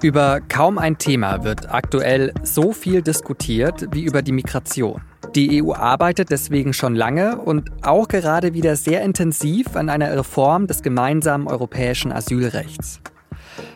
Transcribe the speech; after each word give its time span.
Über 0.00 0.40
kaum 0.48 0.78
ein 0.78 0.96
Thema 0.96 1.42
wird 1.42 1.72
aktuell 1.74 2.32
so 2.42 2.72
viel 2.72 3.02
diskutiert 3.02 3.88
wie 3.92 4.04
über 4.04 4.22
die 4.22 4.32
Migration. 4.32 5.02
Die 5.34 5.62
EU 5.62 5.74
arbeitet 5.74 6.30
deswegen 6.30 6.72
schon 6.72 6.94
lange 6.94 7.36
und 7.36 7.70
auch 7.82 8.08
gerade 8.08 8.54
wieder 8.54 8.76
sehr 8.76 9.02
intensiv 9.02 9.76
an 9.76 9.90
einer 9.90 10.16
Reform 10.16 10.66
des 10.66 10.82
gemeinsamen 10.82 11.48
europäischen 11.48 12.12
Asylrechts. 12.12 13.00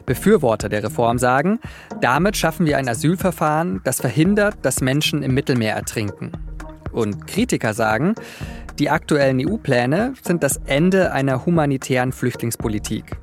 Befürworter 0.07 0.69
der 0.69 0.85
Reform 0.85 1.19
sagen, 1.19 1.59
damit 2.01 2.37
schaffen 2.37 2.67
wir 2.67 2.79
ein 2.79 2.89
Asylverfahren, 2.89 3.81
das 3.85 4.01
verhindert, 4.01 4.57
dass 4.63 4.81
Menschen 4.81 5.23
im 5.23 5.35
Mittelmeer 5.35 5.75
ertrinken. 5.75 6.33
Und 6.93 7.27
Kritiker 7.27 7.75
sagen, 7.75 8.15
die 8.79 8.91
aktuellen 8.91 9.41
EU-Pläne 9.47 10.15
sind 10.23 10.43
das 10.43 10.61
Ende 10.67 11.13
einer 11.13 11.45
humanitären 11.45 12.13
Flüchtlingspolitik. 12.13 13.17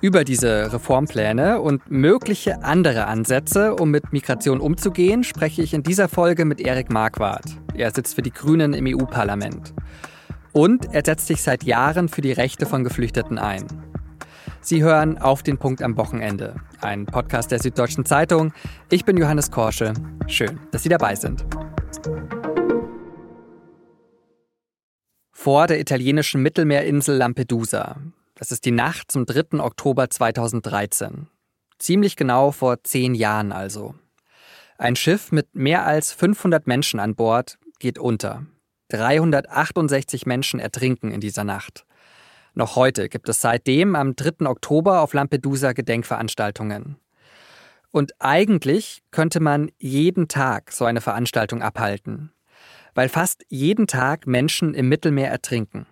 Über 0.00 0.24
diese 0.24 0.72
Reformpläne 0.72 1.60
und 1.60 1.88
mögliche 1.88 2.64
andere 2.64 3.06
Ansätze, 3.06 3.76
um 3.76 3.90
mit 3.92 4.12
Migration 4.12 4.60
umzugehen, 4.60 5.22
spreche 5.22 5.62
ich 5.62 5.74
in 5.74 5.84
dieser 5.84 6.08
Folge 6.08 6.44
mit 6.44 6.60
Erik 6.60 6.90
Marquardt. 6.90 7.44
Er 7.74 7.92
sitzt 7.92 8.16
für 8.16 8.22
die 8.22 8.32
Grünen 8.32 8.74
im 8.74 8.86
EU-Parlament. 8.88 9.72
Und 10.52 10.92
er 10.92 11.02
setzt 11.04 11.28
sich 11.28 11.40
seit 11.42 11.62
Jahren 11.62 12.08
für 12.08 12.20
die 12.20 12.32
Rechte 12.32 12.66
von 12.66 12.82
Geflüchteten 12.82 13.38
ein. 13.38 13.64
Sie 14.60 14.82
hören 14.82 15.18
auf 15.18 15.42
den 15.42 15.58
Punkt 15.58 15.82
am 15.82 15.96
Wochenende, 15.96 16.56
ein 16.80 17.06
Podcast 17.06 17.50
der 17.52 17.60
Süddeutschen 17.60 18.04
Zeitung. 18.04 18.52
Ich 18.90 19.04
bin 19.04 19.16
Johannes 19.16 19.50
Korsche. 19.50 19.94
Schön, 20.26 20.58
dass 20.72 20.82
Sie 20.82 20.88
dabei 20.88 21.14
sind. 21.14 21.44
Vor 25.42 25.66
der 25.66 25.80
italienischen 25.80 26.40
Mittelmeerinsel 26.40 27.16
Lampedusa 27.16 27.96
das 28.36 28.52
ist 28.52 28.64
die 28.64 28.70
Nacht 28.70 29.10
zum 29.10 29.26
3. 29.26 29.58
Oktober 29.58 30.08
2013. 30.08 31.26
Ziemlich 31.80 32.14
genau 32.14 32.52
vor 32.52 32.84
zehn 32.84 33.16
Jahren 33.16 33.50
also. 33.50 33.96
Ein 34.78 34.94
Schiff 34.94 35.32
mit 35.32 35.52
mehr 35.56 35.84
als 35.84 36.12
500 36.12 36.68
Menschen 36.68 37.00
an 37.00 37.16
Bord 37.16 37.58
geht 37.80 37.98
unter. 37.98 38.46
368 38.90 40.26
Menschen 40.26 40.60
ertrinken 40.60 41.10
in 41.10 41.20
dieser 41.20 41.42
Nacht. 41.42 41.86
Noch 42.54 42.76
heute 42.76 43.08
gibt 43.08 43.28
es 43.28 43.40
seitdem 43.40 43.96
am 43.96 44.14
3. 44.14 44.46
Oktober 44.46 45.00
auf 45.00 45.12
Lampedusa 45.12 45.72
Gedenkveranstaltungen. 45.72 46.98
Und 47.90 48.12
eigentlich 48.20 49.02
könnte 49.10 49.40
man 49.40 49.72
jeden 49.78 50.28
Tag 50.28 50.70
so 50.70 50.84
eine 50.84 51.00
Veranstaltung 51.00 51.62
abhalten, 51.62 52.30
weil 52.94 53.08
fast 53.08 53.44
jeden 53.48 53.86
Tag 53.86 54.26
Menschen 54.26 54.74
im 54.74 54.88
Mittelmeer 54.88 55.30
ertrinken. 55.30 55.86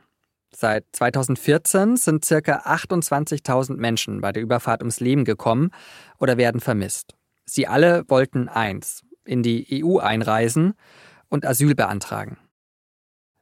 Seit 0.53 0.85
2014 0.93 1.97
sind 1.97 2.25
circa 2.25 2.63
28.000 2.67 3.77
Menschen 3.77 4.21
bei 4.21 4.33
der 4.33 4.43
Überfahrt 4.43 4.83
ums 4.83 5.01
Leben 5.01 5.25
gekommen 5.25 5.71
oder 6.19 6.37
werden 6.37 6.61
vermisst. 6.61 7.15
Sie 7.45 7.67
alle 7.67 8.05
wollten 8.09 8.49
eins, 8.49 9.05
in 9.25 9.43
die 9.43 9.85
EU 9.85 9.99
einreisen 9.99 10.75
und 11.29 11.47
Asyl 11.47 11.75
beantragen. 11.75 12.37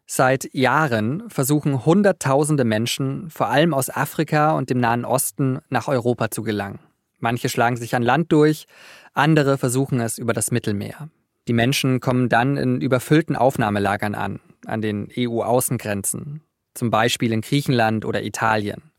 Seit 0.06 0.55
Jahren 0.55 1.28
versuchen 1.28 1.84
Hunderttausende 1.84 2.65
Menschen, 2.65 3.28
vor 3.31 3.48
allem 3.48 3.75
aus 3.75 3.91
Afrika 3.91 4.53
und 4.53 4.70
dem 4.70 4.78
Nahen 4.81 5.05
Osten, 5.05 5.61
nach 5.69 5.89
Europa 5.89 6.31
zu 6.31 6.43
gelangen. 6.43 6.81
Manche 7.19 7.48
schlagen 7.48 7.77
sich 7.77 7.95
an 7.95 8.03
Land 8.03 8.33
durch, 8.33 8.67
andere 9.12 9.59
versuchen 9.59 10.00
es 10.00 10.17
über 10.19 10.33
das 10.33 10.50
Mittelmeer. 10.50 11.11
Die 11.48 11.54
Menschen 11.54 12.00
kommen 12.00 12.28
dann 12.28 12.56
in 12.56 12.80
überfüllten 12.80 13.34
Aufnahmelagern 13.34 14.14
an, 14.14 14.41
an 14.66 14.82
den 14.82 15.08
EU-Außengrenzen 15.16 16.42
zum 16.74 16.91
Beispiel 16.91 17.32
in 17.32 17.41
Griechenland 17.41 18.04
oder 18.04 18.22
Italien. 18.22 18.92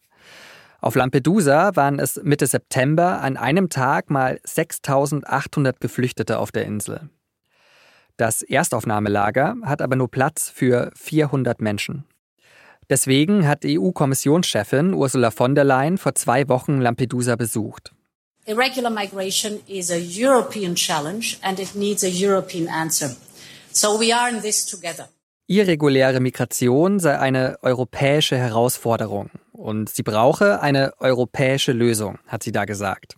Auf 0.82 0.96
Lampedusa 0.96 1.76
waren 1.76 2.00
es 2.00 2.22
Mitte 2.24 2.48
September 2.48 3.22
an 3.22 3.38
einem 3.38 3.70
Tag 3.70 4.10
mal 4.10 4.40
6800 4.44 5.80
Geflüchtete 5.80 6.40
auf 6.40 6.52
der 6.52 6.66
Insel. 6.66 7.10
Das 8.18 8.44
Erstaufnahmelager 8.44 9.56
hat 9.64 9.82
aber 9.82 9.96
nur 9.96 10.10
Platz 10.10 10.50
für 10.50 10.92
400 10.96 11.62
Menschen. 11.62 12.06
Deswegen 12.90 13.48
hat 13.48 13.64
EU-Kommissionschefin 13.66 14.94
Ursula 14.94 15.32
von 15.32 15.56
der 15.56 15.64
Leyen 15.64 15.98
vor 15.98 16.16
zwei 16.16 16.50
Wochen 16.50 16.80
Lampedusa 16.82 17.36
besucht. 17.36 17.94
Irregular 18.50 18.90
migration 18.90 19.60
is 19.68 19.92
a 19.92 20.00
European 20.00 20.74
challenge 20.74 21.38
and 21.44 21.60
it 21.60 21.76
needs 21.76 22.04
a 22.04 22.10
European 22.10 22.68
answer. 22.68 23.16
So 23.72 24.00
we 24.00 24.12
are 24.12 24.28
in 24.28 24.42
this 24.42 24.66
together. 24.66 25.08
Irreguläre 25.46 26.20
Migration 26.20 27.00
sei 27.00 27.20
eine 27.20 27.60
europäische 27.62 28.38
Herausforderung 28.38 29.30
und 29.52 29.90
sie 29.90 30.02
brauche 30.02 30.64
eine 30.64 30.94
europäische 31.00 31.74
Lösung, 31.74 32.18
hat 32.26 32.42
sie 32.42 32.52
da 32.52 32.66
gesagt. 32.66 33.18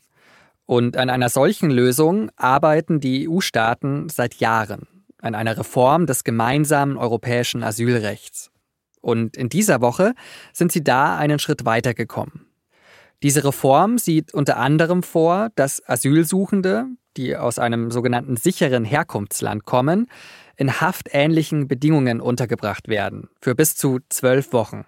Und 0.65 0.97
an 0.97 1.09
einer 1.09 1.29
solchen 1.29 1.71
Lösung 1.71 2.29
arbeiten 2.35 2.99
die 2.99 3.29
EU-Staaten 3.29 4.09
seit 4.09 4.35
Jahren, 4.35 4.85
an 5.21 5.33
einer 5.33 5.57
Reform 5.57 6.07
des 6.07 6.25
gemeinsamen 6.25 6.97
europäischen 6.97 7.63
Asylrechts. 7.63 8.51
Und 8.99 9.37
in 9.37 9.47
dieser 9.47 9.79
Woche 9.79 10.13
sind 10.51 10.73
sie 10.73 10.83
da 10.83 11.17
einen 11.17 11.39
Schritt 11.39 11.63
weitergekommen. 11.63 12.50
Diese 13.23 13.43
Reform 13.43 13.97
sieht 13.97 14.33
unter 14.33 14.57
anderem 14.57 15.03
vor, 15.03 15.49
dass 15.55 15.87
Asylsuchende, 15.87 16.87
die 17.17 17.35
aus 17.35 17.59
einem 17.59 17.91
sogenannten 17.91 18.35
sicheren 18.35 18.83
Herkunftsland 18.83 19.65
kommen, 19.65 20.07
in 20.55 20.81
haftähnlichen 20.81 21.67
Bedingungen 21.67 22.19
untergebracht 22.21 22.87
werden, 22.87 23.29
für 23.41 23.55
bis 23.55 23.75
zu 23.75 23.99
zwölf 24.09 24.53
Wochen, 24.53 24.85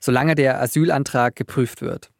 solange 0.00 0.34
der 0.34 0.60
Asylantrag 0.60 1.36
geprüft 1.36 1.82
wird. 1.82 2.10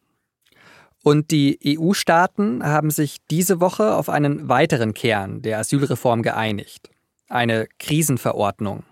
Und 1.02 1.30
die 1.30 1.58
EU-Staaten 1.78 2.62
haben 2.62 2.90
sich 2.90 3.18
diese 3.30 3.60
Woche 3.60 3.94
auf 3.94 4.08
einen 4.08 4.48
weiteren 4.48 4.92
Kern 4.92 5.40
der 5.40 5.58
Asylreform 5.58 6.22
geeinigt, 6.22 6.90
eine 7.28 7.66
Krisenverordnung. 7.78 8.84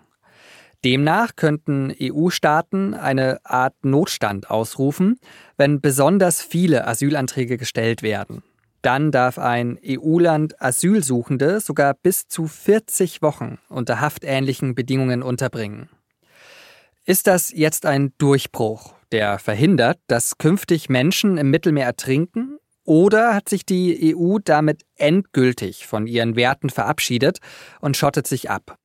Demnach 0.85 1.35
könnten 1.35 1.93
EU-Staaten 2.01 2.93
eine 2.93 3.39
Art 3.43 3.75
Notstand 3.83 4.49
ausrufen, 4.49 5.19
wenn 5.57 5.81
besonders 5.81 6.41
viele 6.41 6.87
Asylanträge 6.87 7.57
gestellt 7.57 8.01
werden. 8.01 8.43
Dann 8.81 9.11
darf 9.11 9.37
ein 9.37 9.77
EU-Land 9.85 10.61
Asylsuchende 10.61 11.59
sogar 11.59 11.93
bis 11.95 12.27
zu 12.29 12.47
40 12.47 13.21
Wochen 13.21 13.57
unter 13.67 13.99
haftähnlichen 13.99 14.73
Bedingungen 14.73 15.21
unterbringen. 15.21 15.89
Ist 17.05 17.27
das 17.27 17.51
jetzt 17.51 17.85
ein 17.85 18.13
Durchbruch, 18.17 18.93
der 19.11 19.37
verhindert, 19.39 19.99
dass 20.07 20.37
künftig 20.37 20.87
Menschen 20.87 21.37
im 21.37 21.49
Mittelmeer 21.49 21.87
ertrinken? 21.87 22.57
Oder 22.85 23.35
hat 23.35 23.49
sich 23.49 23.65
die 23.65 24.15
EU 24.15 24.37
damit 24.43 24.83
endgültig 24.95 25.85
von 25.85 26.07
ihren 26.07 26.37
Werten 26.37 26.69
verabschiedet 26.69 27.39
und 27.81 27.97
schottet 27.97 28.27
sich 28.27 28.49
ab? 28.49 28.77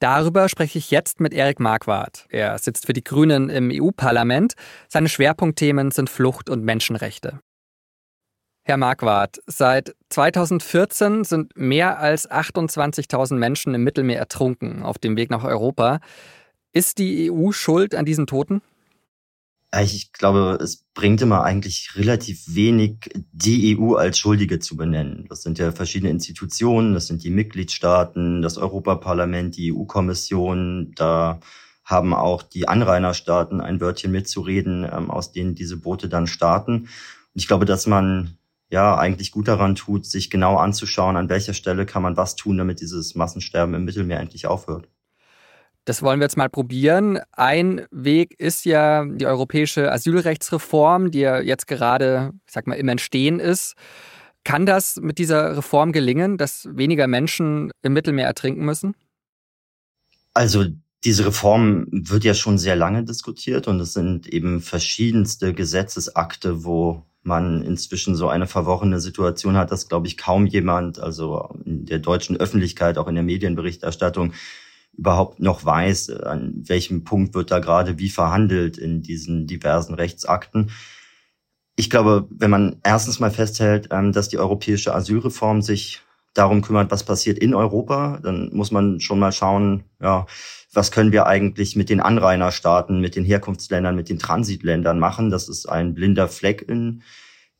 Darüber 0.00 0.48
spreche 0.48 0.78
ich 0.78 0.90
jetzt 0.90 1.20
mit 1.20 1.32
Erik 1.32 1.60
Marquardt. 1.60 2.26
Er 2.28 2.58
sitzt 2.58 2.86
für 2.86 2.92
die 2.92 3.04
Grünen 3.04 3.48
im 3.48 3.70
EU-Parlament. 3.72 4.54
Seine 4.88 5.08
Schwerpunktthemen 5.08 5.90
sind 5.90 6.10
Flucht 6.10 6.50
und 6.50 6.64
Menschenrechte. 6.64 7.40
Herr 8.66 8.78
Marquardt, 8.78 9.40
seit 9.46 9.94
2014 10.08 11.24
sind 11.24 11.54
mehr 11.54 11.98
als 11.98 12.30
28.000 12.30 13.34
Menschen 13.34 13.74
im 13.74 13.84
Mittelmeer 13.84 14.18
ertrunken 14.18 14.82
auf 14.82 14.98
dem 14.98 15.16
Weg 15.16 15.30
nach 15.30 15.44
Europa. 15.44 16.00
Ist 16.72 16.98
die 16.98 17.30
EU 17.30 17.52
schuld 17.52 17.94
an 17.94 18.06
diesen 18.06 18.26
Toten? 18.26 18.62
Ich 19.82 20.12
glaube, 20.12 20.58
es 20.62 20.84
bringt 20.94 21.22
immer 21.22 21.42
eigentlich 21.42 21.96
relativ 21.96 22.54
wenig, 22.54 23.10
die 23.32 23.76
EU 23.76 23.94
als 23.94 24.18
Schuldige 24.18 24.58
zu 24.58 24.76
benennen. 24.76 25.26
Das 25.28 25.42
sind 25.42 25.58
ja 25.58 25.72
verschiedene 25.72 26.10
Institutionen, 26.10 26.94
das 26.94 27.06
sind 27.06 27.24
die 27.24 27.30
Mitgliedstaaten, 27.30 28.42
das 28.42 28.58
Europaparlament, 28.58 29.56
die 29.56 29.72
EU-Kommission. 29.72 30.92
Da 30.94 31.40
haben 31.84 32.14
auch 32.14 32.42
die 32.42 32.68
Anrainerstaaten 32.68 33.60
ein 33.60 33.80
Wörtchen 33.80 34.12
mitzureden, 34.12 34.84
ähm, 34.84 35.10
aus 35.10 35.32
denen 35.32 35.54
diese 35.54 35.76
Boote 35.76 36.08
dann 36.08 36.26
starten. 36.26 36.82
Und 36.82 36.88
ich 37.34 37.46
glaube, 37.46 37.64
dass 37.64 37.86
man 37.86 38.38
ja 38.70 38.96
eigentlich 38.96 39.32
gut 39.32 39.48
daran 39.48 39.74
tut, 39.74 40.06
sich 40.06 40.30
genau 40.30 40.56
anzuschauen, 40.56 41.16
an 41.16 41.28
welcher 41.28 41.54
Stelle 41.54 41.86
kann 41.86 42.02
man 42.02 42.16
was 42.16 42.36
tun, 42.36 42.58
damit 42.58 42.80
dieses 42.80 43.14
Massensterben 43.14 43.74
im 43.74 43.84
Mittelmeer 43.84 44.20
endlich 44.20 44.46
aufhört. 44.46 44.88
Das 45.84 46.02
wollen 46.02 46.18
wir 46.18 46.24
jetzt 46.24 46.38
mal 46.38 46.48
probieren. 46.48 47.20
Ein 47.32 47.86
Weg 47.90 48.34
ist 48.38 48.64
ja 48.64 49.04
die 49.04 49.26
europäische 49.26 49.92
Asylrechtsreform, 49.92 51.10
die 51.10 51.20
ja 51.20 51.40
jetzt 51.40 51.66
gerade, 51.66 52.32
ich 52.46 52.52
sag 52.52 52.66
mal, 52.66 52.74
im 52.74 52.88
Entstehen 52.88 53.38
ist. 53.38 53.74
Kann 54.44 54.66
das 54.66 54.96
mit 54.96 55.18
dieser 55.18 55.56
Reform 55.56 55.92
gelingen, 55.92 56.38
dass 56.38 56.68
weniger 56.70 57.06
Menschen 57.06 57.70
im 57.82 57.92
Mittelmeer 57.92 58.26
ertrinken 58.26 58.64
müssen? 58.64 58.94
Also 60.32 60.64
diese 61.04 61.26
Reform 61.26 61.86
wird 61.90 62.24
ja 62.24 62.34
schon 62.34 62.56
sehr 62.56 62.76
lange 62.76 63.04
diskutiert 63.04 63.68
und 63.68 63.78
es 63.80 63.92
sind 63.92 64.26
eben 64.26 64.60
verschiedenste 64.60 65.52
Gesetzesakte, 65.52 66.64
wo 66.64 67.04
man 67.22 67.62
inzwischen 67.62 68.14
so 68.16 68.28
eine 68.28 68.46
verworrene 68.46 69.00
Situation 69.00 69.56
hat, 69.56 69.70
dass, 69.70 69.88
glaube 69.88 70.06
ich, 70.06 70.16
kaum 70.16 70.46
jemand, 70.46 70.98
also 70.98 71.54
in 71.64 71.86
der 71.86 71.98
deutschen 71.98 72.36
Öffentlichkeit, 72.36 72.98
auch 72.98 73.08
in 73.08 73.14
der 73.14 73.24
Medienberichterstattung, 73.24 74.32
überhaupt 74.96 75.40
noch 75.40 75.64
weiß, 75.64 76.10
an 76.10 76.54
welchem 76.66 77.04
Punkt 77.04 77.34
wird 77.34 77.50
da 77.50 77.58
gerade 77.58 77.98
wie 77.98 78.08
verhandelt 78.08 78.78
in 78.78 79.02
diesen 79.02 79.46
diversen 79.46 79.94
Rechtsakten. 79.94 80.70
Ich 81.76 81.90
glaube, 81.90 82.28
wenn 82.30 82.50
man 82.50 82.80
erstens 82.84 83.20
mal 83.20 83.30
festhält, 83.30 83.88
ähm, 83.90 84.12
dass 84.12 84.28
die 84.28 84.38
europäische 84.38 84.94
Asylreform 84.94 85.62
sich 85.62 86.02
darum 86.34 86.62
kümmert, 86.62 86.90
was 86.90 87.04
passiert 87.04 87.38
in 87.38 87.54
Europa, 87.54 88.18
dann 88.22 88.50
muss 88.52 88.70
man 88.70 89.00
schon 89.00 89.18
mal 89.18 89.32
schauen, 89.32 89.84
ja, 90.00 90.26
was 90.72 90.90
können 90.90 91.12
wir 91.12 91.26
eigentlich 91.26 91.76
mit 91.76 91.88
den 91.88 92.00
Anrainerstaaten, 92.00 93.00
mit 93.00 93.16
den 93.16 93.24
Herkunftsländern, 93.24 93.94
mit 93.94 94.08
den 94.08 94.18
Transitländern 94.18 94.98
machen. 94.98 95.30
Das 95.30 95.48
ist 95.48 95.66
ein 95.66 95.94
blinder 95.94 96.28
Fleck 96.28 96.62
in 96.68 97.02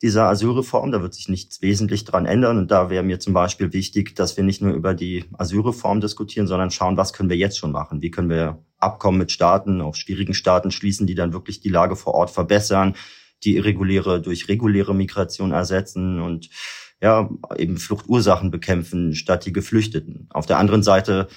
dieser 0.01 0.27
Asylreform. 0.27 0.91
Da 0.91 1.01
wird 1.01 1.13
sich 1.13 1.29
nichts 1.29 1.61
wesentlich 1.61 2.05
dran 2.05 2.25
ändern. 2.25 2.57
Und 2.57 2.71
da 2.71 2.89
wäre 2.89 3.03
mir 3.03 3.19
zum 3.19 3.33
Beispiel 3.33 3.73
wichtig, 3.73 4.15
dass 4.15 4.37
wir 4.37 4.43
nicht 4.43 4.61
nur 4.61 4.73
über 4.73 4.93
die 4.93 5.25
Asylreform 5.37 6.01
diskutieren, 6.01 6.47
sondern 6.47 6.71
schauen, 6.71 6.97
was 6.97 7.13
können 7.13 7.29
wir 7.29 7.37
jetzt 7.37 7.57
schon 7.57 7.71
machen? 7.71 8.01
Wie 8.01 8.11
können 8.11 8.29
wir 8.29 8.63
Abkommen 8.77 9.17
mit 9.17 9.31
Staaten, 9.31 9.81
auch 9.81 9.95
schwierigen 9.95 10.33
Staaten 10.33 10.69
schließen, 10.69 11.07
die 11.07 11.15
dann 11.15 11.33
wirklich 11.33 11.59
die 11.59 11.69
Lage 11.69 11.95
vor 11.95 12.13
Ort 12.13 12.29
verbessern, 12.29 12.95
die 13.43 13.55
irreguläre 13.55 14.21
durch 14.21 14.47
reguläre 14.47 14.93
Migration 14.93 15.51
ersetzen 15.51 16.21
und 16.21 16.49
ja, 17.01 17.29
eben 17.57 17.77
Fluchtursachen 17.77 18.51
bekämpfen 18.51 19.15
statt 19.15 19.45
die 19.45 19.53
Geflüchteten. 19.53 20.27
Auf 20.29 20.45
der 20.45 20.59
anderen 20.59 20.83
Seite 20.83 21.27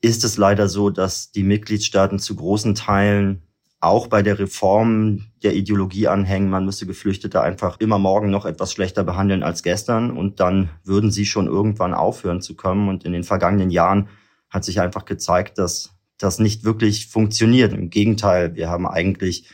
ist 0.00 0.24
es 0.24 0.36
leider 0.36 0.68
so, 0.68 0.90
dass 0.90 1.32
die 1.32 1.44
Mitgliedstaaten 1.44 2.18
zu 2.18 2.36
großen 2.36 2.74
Teilen 2.74 3.42
auch 3.84 4.06
bei 4.06 4.22
der 4.22 4.38
Reform 4.38 5.26
der 5.42 5.54
Ideologie 5.54 6.08
anhängen, 6.08 6.50
man 6.50 6.64
müsse 6.64 6.86
Geflüchtete 6.86 7.40
einfach 7.40 7.78
immer 7.80 7.98
morgen 7.98 8.30
noch 8.30 8.46
etwas 8.46 8.72
schlechter 8.72 9.04
behandeln 9.04 9.42
als 9.42 9.62
gestern 9.62 10.10
und 10.10 10.40
dann 10.40 10.70
würden 10.84 11.10
sie 11.10 11.26
schon 11.26 11.46
irgendwann 11.46 11.94
aufhören 11.94 12.40
zu 12.40 12.56
kommen. 12.56 12.88
Und 12.88 13.04
in 13.04 13.12
den 13.12 13.24
vergangenen 13.24 13.70
Jahren 13.70 14.08
hat 14.48 14.64
sich 14.64 14.80
einfach 14.80 15.04
gezeigt, 15.04 15.58
dass 15.58 15.90
das 16.18 16.38
nicht 16.38 16.64
wirklich 16.64 17.08
funktioniert. 17.08 17.72
Im 17.72 17.90
Gegenteil, 17.90 18.54
wir 18.54 18.70
haben 18.70 18.86
eigentlich 18.86 19.50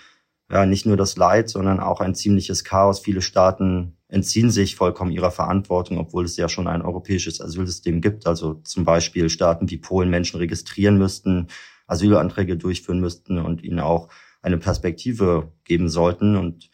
ja, 0.50 0.67
nicht 0.67 0.87
nur 0.87 0.97
das 0.97 1.17
Leid, 1.17 1.49
sondern 1.49 1.81
auch 1.81 2.00
ein 2.00 2.15
ziemliches 2.15 2.65
Chaos. 2.65 3.00
Viele 3.00 3.23
Staaten 3.23 3.97
entziehen 4.09 4.50
sich 4.50 4.77
vollkommen 4.77 5.12
ihrer 5.12 5.31
Verantwortung, 5.31 5.99
obwohl 5.99 6.25
es 6.25 6.37
ja 6.37 6.49
schon 6.49 6.67
ein 6.67 6.82
europäisches 6.82 7.41
Asylsystem 7.41 8.00
gibt. 8.00 8.27
Also 8.27 8.55
zum 8.65 8.85
Beispiel 8.85 9.29
Staaten 9.29 9.71
wie 9.71 9.79
Polen 9.79 10.11
Menschen 10.11 10.38
registrieren 10.38 10.99
müssten, 10.99 11.49
Asylanträge 11.91 12.57
durchführen 12.57 13.01
müssten 13.01 13.39
und 13.39 13.63
ihnen 13.63 13.81
auch 13.81 14.09
eine 14.43 14.59
Perspektive 14.59 15.53
geben 15.65 15.89
sollten. 15.89 16.37
Und 16.37 16.71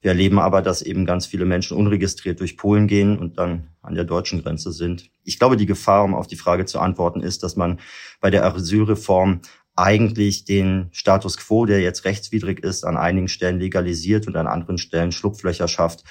wir 0.00 0.10
erleben 0.10 0.38
aber, 0.38 0.62
dass 0.62 0.82
eben 0.82 1.06
ganz 1.06 1.26
viele 1.26 1.44
Menschen 1.44 1.76
unregistriert 1.76 2.40
durch 2.40 2.56
Polen 2.56 2.86
gehen 2.88 3.18
und 3.18 3.38
dann 3.38 3.68
an 3.82 3.94
der 3.94 4.04
deutschen 4.04 4.42
Grenze 4.42 4.72
sind. 4.72 5.10
Ich 5.22 5.38
glaube, 5.38 5.56
die 5.56 5.66
Gefahr, 5.66 6.04
um 6.04 6.14
auf 6.14 6.26
die 6.26 6.36
Frage 6.36 6.64
zu 6.64 6.78
antworten, 6.78 7.20
ist, 7.20 7.42
dass 7.42 7.56
man 7.56 7.80
bei 8.20 8.30
der 8.30 8.44
Asylreform 8.44 9.40
eigentlich 9.76 10.44
den 10.44 10.88
Status 10.92 11.36
quo, 11.36 11.66
der 11.66 11.80
jetzt 11.80 12.04
rechtswidrig 12.04 12.60
ist, 12.60 12.84
an 12.84 12.96
einigen 12.96 13.28
Stellen 13.28 13.58
legalisiert 13.58 14.26
und 14.26 14.36
an 14.36 14.46
anderen 14.46 14.78
Stellen 14.78 15.10
Schlupflöcher 15.10 15.68
schafft, 15.68 16.04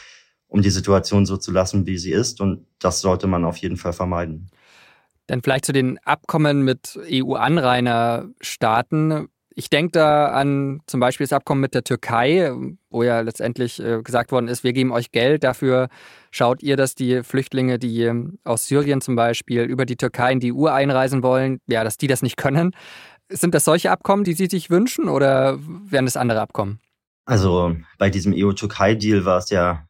um 0.47 0.61
die 0.61 0.69
Situation 0.69 1.25
so 1.25 1.37
zu 1.37 1.51
lassen, 1.51 1.85
wie 1.85 1.97
sie 1.97 2.11
ist. 2.11 2.41
Und 2.41 2.65
das 2.79 2.99
sollte 3.01 3.27
man 3.27 3.45
auf 3.45 3.57
jeden 3.57 3.77
Fall 3.77 3.93
vermeiden. 3.93 4.49
Dann 5.33 5.41
vielleicht 5.41 5.65
zu 5.65 5.73
den 5.73 5.97
Abkommen 6.05 6.61
mit 6.61 6.97
EU-Anrainerstaaten. 7.11 9.29
Ich 9.55 9.71
denke 9.71 9.93
da 9.93 10.27
an 10.27 10.81
zum 10.85 10.99
Beispiel 10.99 11.25
das 11.25 11.33
Abkommen 11.33 11.59
mit 11.59 11.73
der 11.73 11.83
Türkei, 11.83 12.51
wo 12.91 13.01
ja 13.01 13.21
letztendlich 13.21 13.83
äh, 13.83 14.03
gesagt 14.03 14.31
worden 14.31 14.47
ist, 14.47 14.63
wir 14.63 14.73
geben 14.73 14.91
euch 14.91 15.11
Geld, 15.11 15.43
dafür 15.43 15.87
schaut 16.29 16.61
ihr, 16.61 16.77
dass 16.77 16.93
die 16.93 17.23
Flüchtlinge, 17.23 17.79
die 17.79 18.11
aus 18.43 18.67
Syrien 18.67 19.01
zum 19.01 19.15
Beispiel 19.15 19.63
über 19.63 19.87
die 19.87 19.95
Türkei 19.95 20.33
in 20.33 20.39
die 20.39 20.53
EU 20.53 20.67
einreisen 20.67 21.23
wollen, 21.23 21.57
ja, 21.65 21.83
dass 21.83 21.97
die 21.97 22.05
das 22.05 22.21
nicht 22.21 22.37
können. 22.37 22.75
Sind 23.27 23.55
das 23.55 23.65
solche 23.65 23.89
Abkommen, 23.89 24.23
die 24.23 24.33
Sie 24.33 24.45
sich 24.45 24.69
wünschen 24.69 25.09
oder 25.09 25.57
wären 25.59 26.05
es 26.05 26.15
andere 26.15 26.41
Abkommen? 26.41 26.79
Also 27.25 27.75
bei 27.97 28.11
diesem 28.11 28.35
EU-Türkei-Deal 28.35 29.25
war 29.25 29.39
es 29.39 29.49
ja 29.49 29.87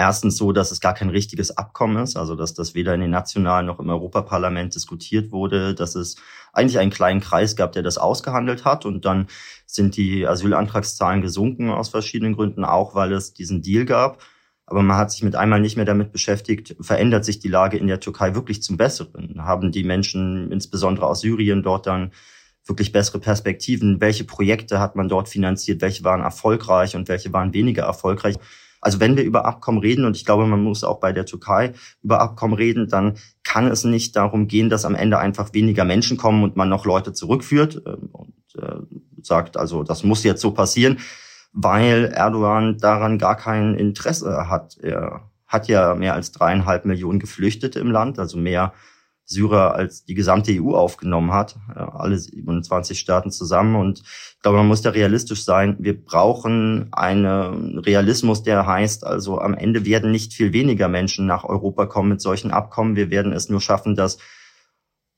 erstens 0.00 0.38
so, 0.38 0.52
dass 0.52 0.70
es 0.70 0.80
gar 0.80 0.94
kein 0.94 1.10
richtiges 1.10 1.56
Abkommen 1.58 2.02
ist, 2.02 2.16
also 2.16 2.34
dass 2.34 2.54
das 2.54 2.74
weder 2.74 2.94
in 2.94 3.02
den 3.02 3.10
nationalen 3.10 3.66
noch 3.66 3.78
im 3.80 3.90
Europaparlament 3.90 4.74
diskutiert 4.74 5.30
wurde, 5.30 5.74
dass 5.74 5.94
es 5.94 6.16
eigentlich 6.54 6.78
einen 6.78 6.90
kleinen 6.90 7.20
Kreis 7.20 7.54
gab, 7.54 7.72
der 7.72 7.82
das 7.82 7.98
ausgehandelt 7.98 8.64
hat 8.64 8.86
und 8.86 9.04
dann 9.04 9.26
sind 9.66 9.98
die 9.98 10.26
Asylantragszahlen 10.26 11.20
gesunken 11.20 11.68
aus 11.68 11.90
verschiedenen 11.90 12.34
Gründen, 12.34 12.64
auch 12.64 12.94
weil 12.94 13.12
es 13.12 13.34
diesen 13.34 13.60
Deal 13.60 13.84
gab. 13.84 14.22
Aber 14.64 14.82
man 14.82 14.96
hat 14.96 15.10
sich 15.10 15.22
mit 15.22 15.36
einmal 15.36 15.60
nicht 15.60 15.76
mehr 15.76 15.84
damit 15.84 16.12
beschäftigt, 16.12 16.76
verändert 16.80 17.26
sich 17.26 17.38
die 17.38 17.48
Lage 17.48 17.76
in 17.76 17.86
der 17.86 18.00
Türkei 18.00 18.34
wirklich 18.34 18.62
zum 18.62 18.78
Besseren? 18.78 19.44
Haben 19.44 19.70
die 19.70 19.84
Menschen, 19.84 20.50
insbesondere 20.50 21.08
aus 21.08 21.20
Syrien, 21.20 21.62
dort 21.62 21.86
dann 21.86 22.12
wirklich 22.64 22.92
bessere 22.92 23.18
Perspektiven? 23.18 24.00
Welche 24.00 24.24
Projekte 24.24 24.80
hat 24.80 24.96
man 24.96 25.08
dort 25.08 25.28
finanziert? 25.28 25.82
Welche 25.82 26.04
waren 26.04 26.20
erfolgreich 26.20 26.96
und 26.96 27.08
welche 27.08 27.32
waren 27.32 27.52
weniger 27.52 27.82
erfolgreich? 27.82 28.36
Also 28.80 29.00
wenn 29.00 29.16
wir 29.16 29.24
über 29.24 29.44
Abkommen 29.44 29.80
reden, 29.80 30.04
und 30.04 30.16
ich 30.16 30.24
glaube, 30.24 30.46
man 30.46 30.62
muss 30.62 30.84
auch 30.84 31.00
bei 31.00 31.12
der 31.12 31.26
Türkei 31.26 31.74
über 32.02 32.20
Abkommen 32.20 32.54
reden, 32.54 32.88
dann 32.88 33.14
kann 33.42 33.66
es 33.66 33.84
nicht 33.84 34.16
darum 34.16 34.48
gehen, 34.48 34.70
dass 34.70 34.84
am 34.84 34.94
Ende 34.94 35.18
einfach 35.18 35.52
weniger 35.52 35.84
Menschen 35.84 36.16
kommen 36.16 36.42
und 36.42 36.56
man 36.56 36.68
noch 36.68 36.86
Leute 36.86 37.12
zurückführt 37.12 37.82
ähm, 37.86 38.08
und 38.12 38.34
äh, 38.56 38.76
sagt, 39.22 39.56
also 39.56 39.82
das 39.82 40.02
muss 40.02 40.24
jetzt 40.24 40.40
so 40.40 40.52
passieren, 40.52 40.98
weil 41.52 42.06
Erdogan 42.06 42.78
daran 42.78 43.18
gar 43.18 43.36
kein 43.36 43.74
Interesse 43.74 44.48
hat. 44.48 44.78
Er 44.78 45.30
hat 45.46 45.68
ja 45.68 45.94
mehr 45.94 46.14
als 46.14 46.32
dreieinhalb 46.32 46.84
Millionen 46.84 47.18
Geflüchtete 47.18 47.80
im 47.80 47.90
Land, 47.90 48.18
also 48.18 48.38
mehr 48.38 48.72
Syrer 49.30 49.74
als 49.74 50.04
die 50.04 50.14
gesamte 50.14 50.52
EU 50.52 50.74
aufgenommen 50.74 51.32
hat, 51.32 51.56
alle 51.74 52.18
27 52.18 52.98
Staaten 52.98 53.30
zusammen. 53.30 53.76
Und 53.76 54.00
ich 54.00 54.42
glaube, 54.42 54.58
man 54.58 54.66
muss 54.66 54.82
da 54.82 54.90
realistisch 54.90 55.44
sein. 55.44 55.76
Wir 55.78 55.98
brauchen 56.04 56.88
einen 56.92 57.78
Realismus, 57.78 58.42
der 58.42 58.66
heißt, 58.66 59.06
also 59.06 59.40
am 59.40 59.54
Ende 59.54 59.86
werden 59.86 60.10
nicht 60.10 60.34
viel 60.34 60.52
weniger 60.52 60.88
Menschen 60.88 61.26
nach 61.26 61.44
Europa 61.44 61.86
kommen 61.86 62.08
mit 62.08 62.20
solchen 62.20 62.50
Abkommen. 62.50 62.96
Wir 62.96 63.10
werden 63.10 63.32
es 63.32 63.48
nur 63.48 63.60
schaffen, 63.60 63.94
das 63.94 64.18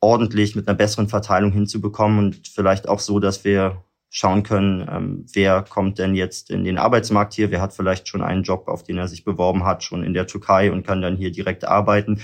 ordentlich 0.00 0.54
mit 0.56 0.68
einer 0.68 0.76
besseren 0.76 1.08
Verteilung 1.08 1.52
hinzubekommen 1.52 2.18
und 2.18 2.48
vielleicht 2.48 2.88
auch 2.88 2.98
so, 2.98 3.18
dass 3.18 3.44
wir 3.44 3.82
schauen 4.10 4.42
können, 4.42 4.86
ähm, 4.90 5.26
wer 5.32 5.62
kommt 5.62 5.98
denn 5.98 6.14
jetzt 6.14 6.50
in 6.50 6.64
den 6.64 6.76
Arbeitsmarkt 6.76 7.32
hier, 7.32 7.50
wer 7.50 7.62
hat 7.62 7.72
vielleicht 7.72 8.08
schon 8.08 8.20
einen 8.20 8.42
Job, 8.42 8.68
auf 8.68 8.82
den 8.82 8.98
er 8.98 9.08
sich 9.08 9.24
beworben 9.24 9.64
hat, 9.64 9.84
schon 9.84 10.04
in 10.04 10.12
der 10.12 10.26
Türkei 10.26 10.70
und 10.70 10.86
kann 10.86 11.00
dann 11.00 11.16
hier 11.16 11.30
direkt 11.30 11.64
arbeiten 11.64 12.20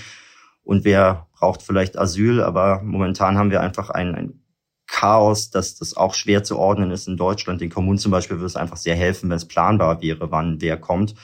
und 0.69 0.83
wer 0.83 1.25
braucht 1.39 1.61
vielleicht 1.61 1.97
Asyl. 1.97 2.41
Aber 2.41 2.81
momentan 2.83 3.37
haben 3.37 3.51
wir 3.51 3.61
einfach 3.61 3.89
ein, 3.89 4.15
ein 4.15 4.41
Chaos, 4.87 5.49
dass 5.49 5.75
das 5.75 5.95
auch 5.95 6.13
schwer 6.13 6.43
zu 6.43 6.57
ordnen 6.57 6.91
ist 6.91 7.07
in 7.07 7.17
Deutschland. 7.17 7.61
Den 7.61 7.69
Kommunen 7.69 7.99
zum 7.99 8.11
Beispiel 8.11 8.37
würde 8.37 8.47
es 8.47 8.55
einfach 8.55 8.77
sehr 8.77 8.95
helfen, 8.95 9.29
wenn 9.29 9.37
es 9.37 9.47
planbar 9.47 10.01
wäre, 10.01 10.31
wann 10.31 10.61
wer 10.61 10.77
kommt. 10.77 11.15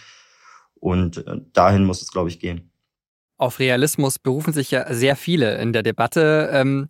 Und 0.76 1.26
äh, 1.26 1.42
dahin 1.54 1.86
muss 1.86 2.02
es, 2.02 2.12
glaube 2.12 2.30
ich, 2.30 2.40
gehen. 2.40 2.72
Auf 3.38 3.60
Realismus 3.60 4.20
berufen 4.20 4.54
sich 4.54 4.72
ja 4.72 4.94
sehr 4.94 5.16
viele 5.16 5.58
in 5.58 5.74
der 5.74 5.84
Debatte. 5.84 6.50
Ähm, 6.54 6.90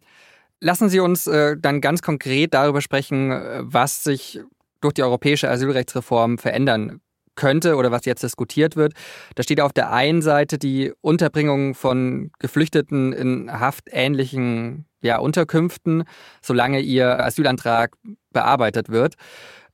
lassen 0.59 0.89
Sie 0.89 0.99
uns 0.99 1.27
äh, 1.27 1.55
dann 1.57 1.81
ganz 1.81 2.01
konkret 2.01 2.53
darüber 2.53 2.81
sprechen, 2.81 3.31
äh, 3.31 3.61
was 3.63 4.03
sich 4.03 4.41
durch 4.81 4.93
die 4.93 5.03
europäische 5.03 5.49
Asylrechtsreform 5.49 6.37
verändern 6.37 7.01
könnte 7.35 7.75
oder 7.75 7.91
was 7.91 8.05
jetzt 8.05 8.23
diskutiert 8.23 8.75
wird. 8.75 8.93
Da 9.35 9.43
steht 9.43 9.61
auf 9.61 9.73
der 9.73 9.91
einen 9.91 10.21
Seite 10.21 10.57
die 10.57 10.93
Unterbringung 11.01 11.75
von 11.75 12.31
Geflüchteten 12.39 13.13
in 13.13 13.51
haftähnlichen 13.51 14.85
ja, 15.01 15.17
Unterkünften, 15.17 16.03
solange 16.41 16.79
ihr 16.79 17.23
Asylantrag 17.23 17.95
bearbeitet 18.31 18.89
wird. 18.89 19.15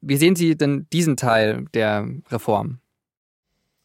Wie 0.01 0.17
sehen 0.17 0.35
Sie 0.35 0.57
denn 0.57 0.87
diesen 0.91 1.15
Teil 1.15 1.65
der 1.73 2.07
Reform? 2.29 2.79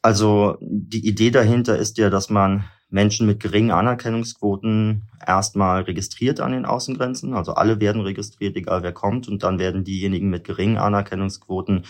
Also 0.02 0.56
die 0.61 1.06
Idee 1.06 1.30
dahinter 1.30 1.76
ist 1.78 1.99
ja, 1.99 2.11
dass 2.11 2.30
man 2.30 2.64
Menschen 2.88 3.26
mit 3.26 3.40
geringen 3.40 3.73
Anerkennungsquoten 3.73 5.09
erstmal 5.26 5.83
registriert 5.83 6.40
an 6.40 6.52
den 6.52 6.64
Außengrenzen. 6.64 7.35
Also 7.35 7.54
alle 7.54 7.80
werden 7.80 8.02
registriert, 8.02 8.56
egal 8.56 8.83
wer 8.83 8.92
kommt. 8.92 9.28
Und 9.28 9.42
dann 9.42 9.59
werden 9.59 9.85
diejenigen 9.85 10.30
mit 10.30 10.45
geringen 10.45 10.78
Anerkennungsquoten 10.78 11.85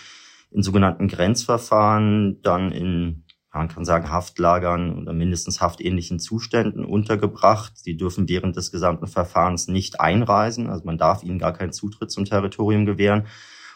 in 0.50 0.62
sogenannten 0.62 1.08
Grenzverfahren 1.08 2.40
dann 2.42 2.72
in, 2.72 3.24
man 3.52 3.68
kann 3.68 3.84
sagen, 3.84 4.10
Haftlagern 4.10 4.98
oder 4.98 5.12
mindestens 5.12 5.60
haftähnlichen 5.60 6.18
Zuständen 6.18 6.84
untergebracht. 6.84 7.76
Sie 7.76 7.96
dürfen 7.96 8.28
während 8.28 8.56
des 8.56 8.70
gesamten 8.70 9.06
Verfahrens 9.06 9.68
nicht 9.68 10.00
einreisen, 10.00 10.68
also 10.68 10.84
man 10.84 10.98
darf 10.98 11.22
ihnen 11.22 11.38
gar 11.38 11.52
keinen 11.52 11.72
Zutritt 11.72 12.10
zum 12.10 12.24
Territorium 12.24 12.86
gewähren. 12.86 13.26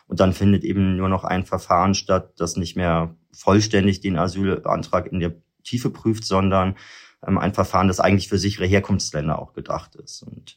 Und 0.06 0.18
dann 0.18 0.32
findet 0.32 0.64
eben 0.64 0.96
nur 0.96 1.08
noch 1.08 1.22
ein 1.22 1.44
Verfahren 1.46 1.94
statt, 1.94 2.32
das 2.36 2.56
nicht 2.56 2.76
mehr 2.76 3.14
vollständig 3.32 4.00
den 4.00 4.18
Asylantrag 4.18 5.06
in 5.06 5.20
der 5.20 5.34
Tiefe 5.62 5.90
prüft, 5.90 6.24
sondern 6.24 6.76
ähm, 7.26 7.38
ein 7.38 7.54
Verfahren, 7.54 7.88
das 7.88 8.00
eigentlich 8.00 8.28
für 8.28 8.38
sichere 8.38 8.66
Herkunftsländer 8.66 9.38
auch 9.38 9.52
gedacht 9.52 9.94
ist. 9.96 10.22
Und 10.22 10.56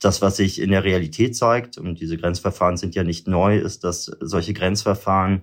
das, 0.00 0.20
was 0.20 0.36
sich 0.36 0.60
in 0.60 0.70
der 0.70 0.84
Realität 0.84 1.36
zeigt, 1.36 1.78
und 1.78 2.00
diese 2.00 2.16
Grenzverfahren 2.16 2.76
sind 2.76 2.94
ja 2.94 3.02
nicht 3.02 3.28
neu, 3.28 3.58
ist, 3.58 3.84
dass 3.84 4.04
solche 4.20 4.52
Grenzverfahren 4.52 5.42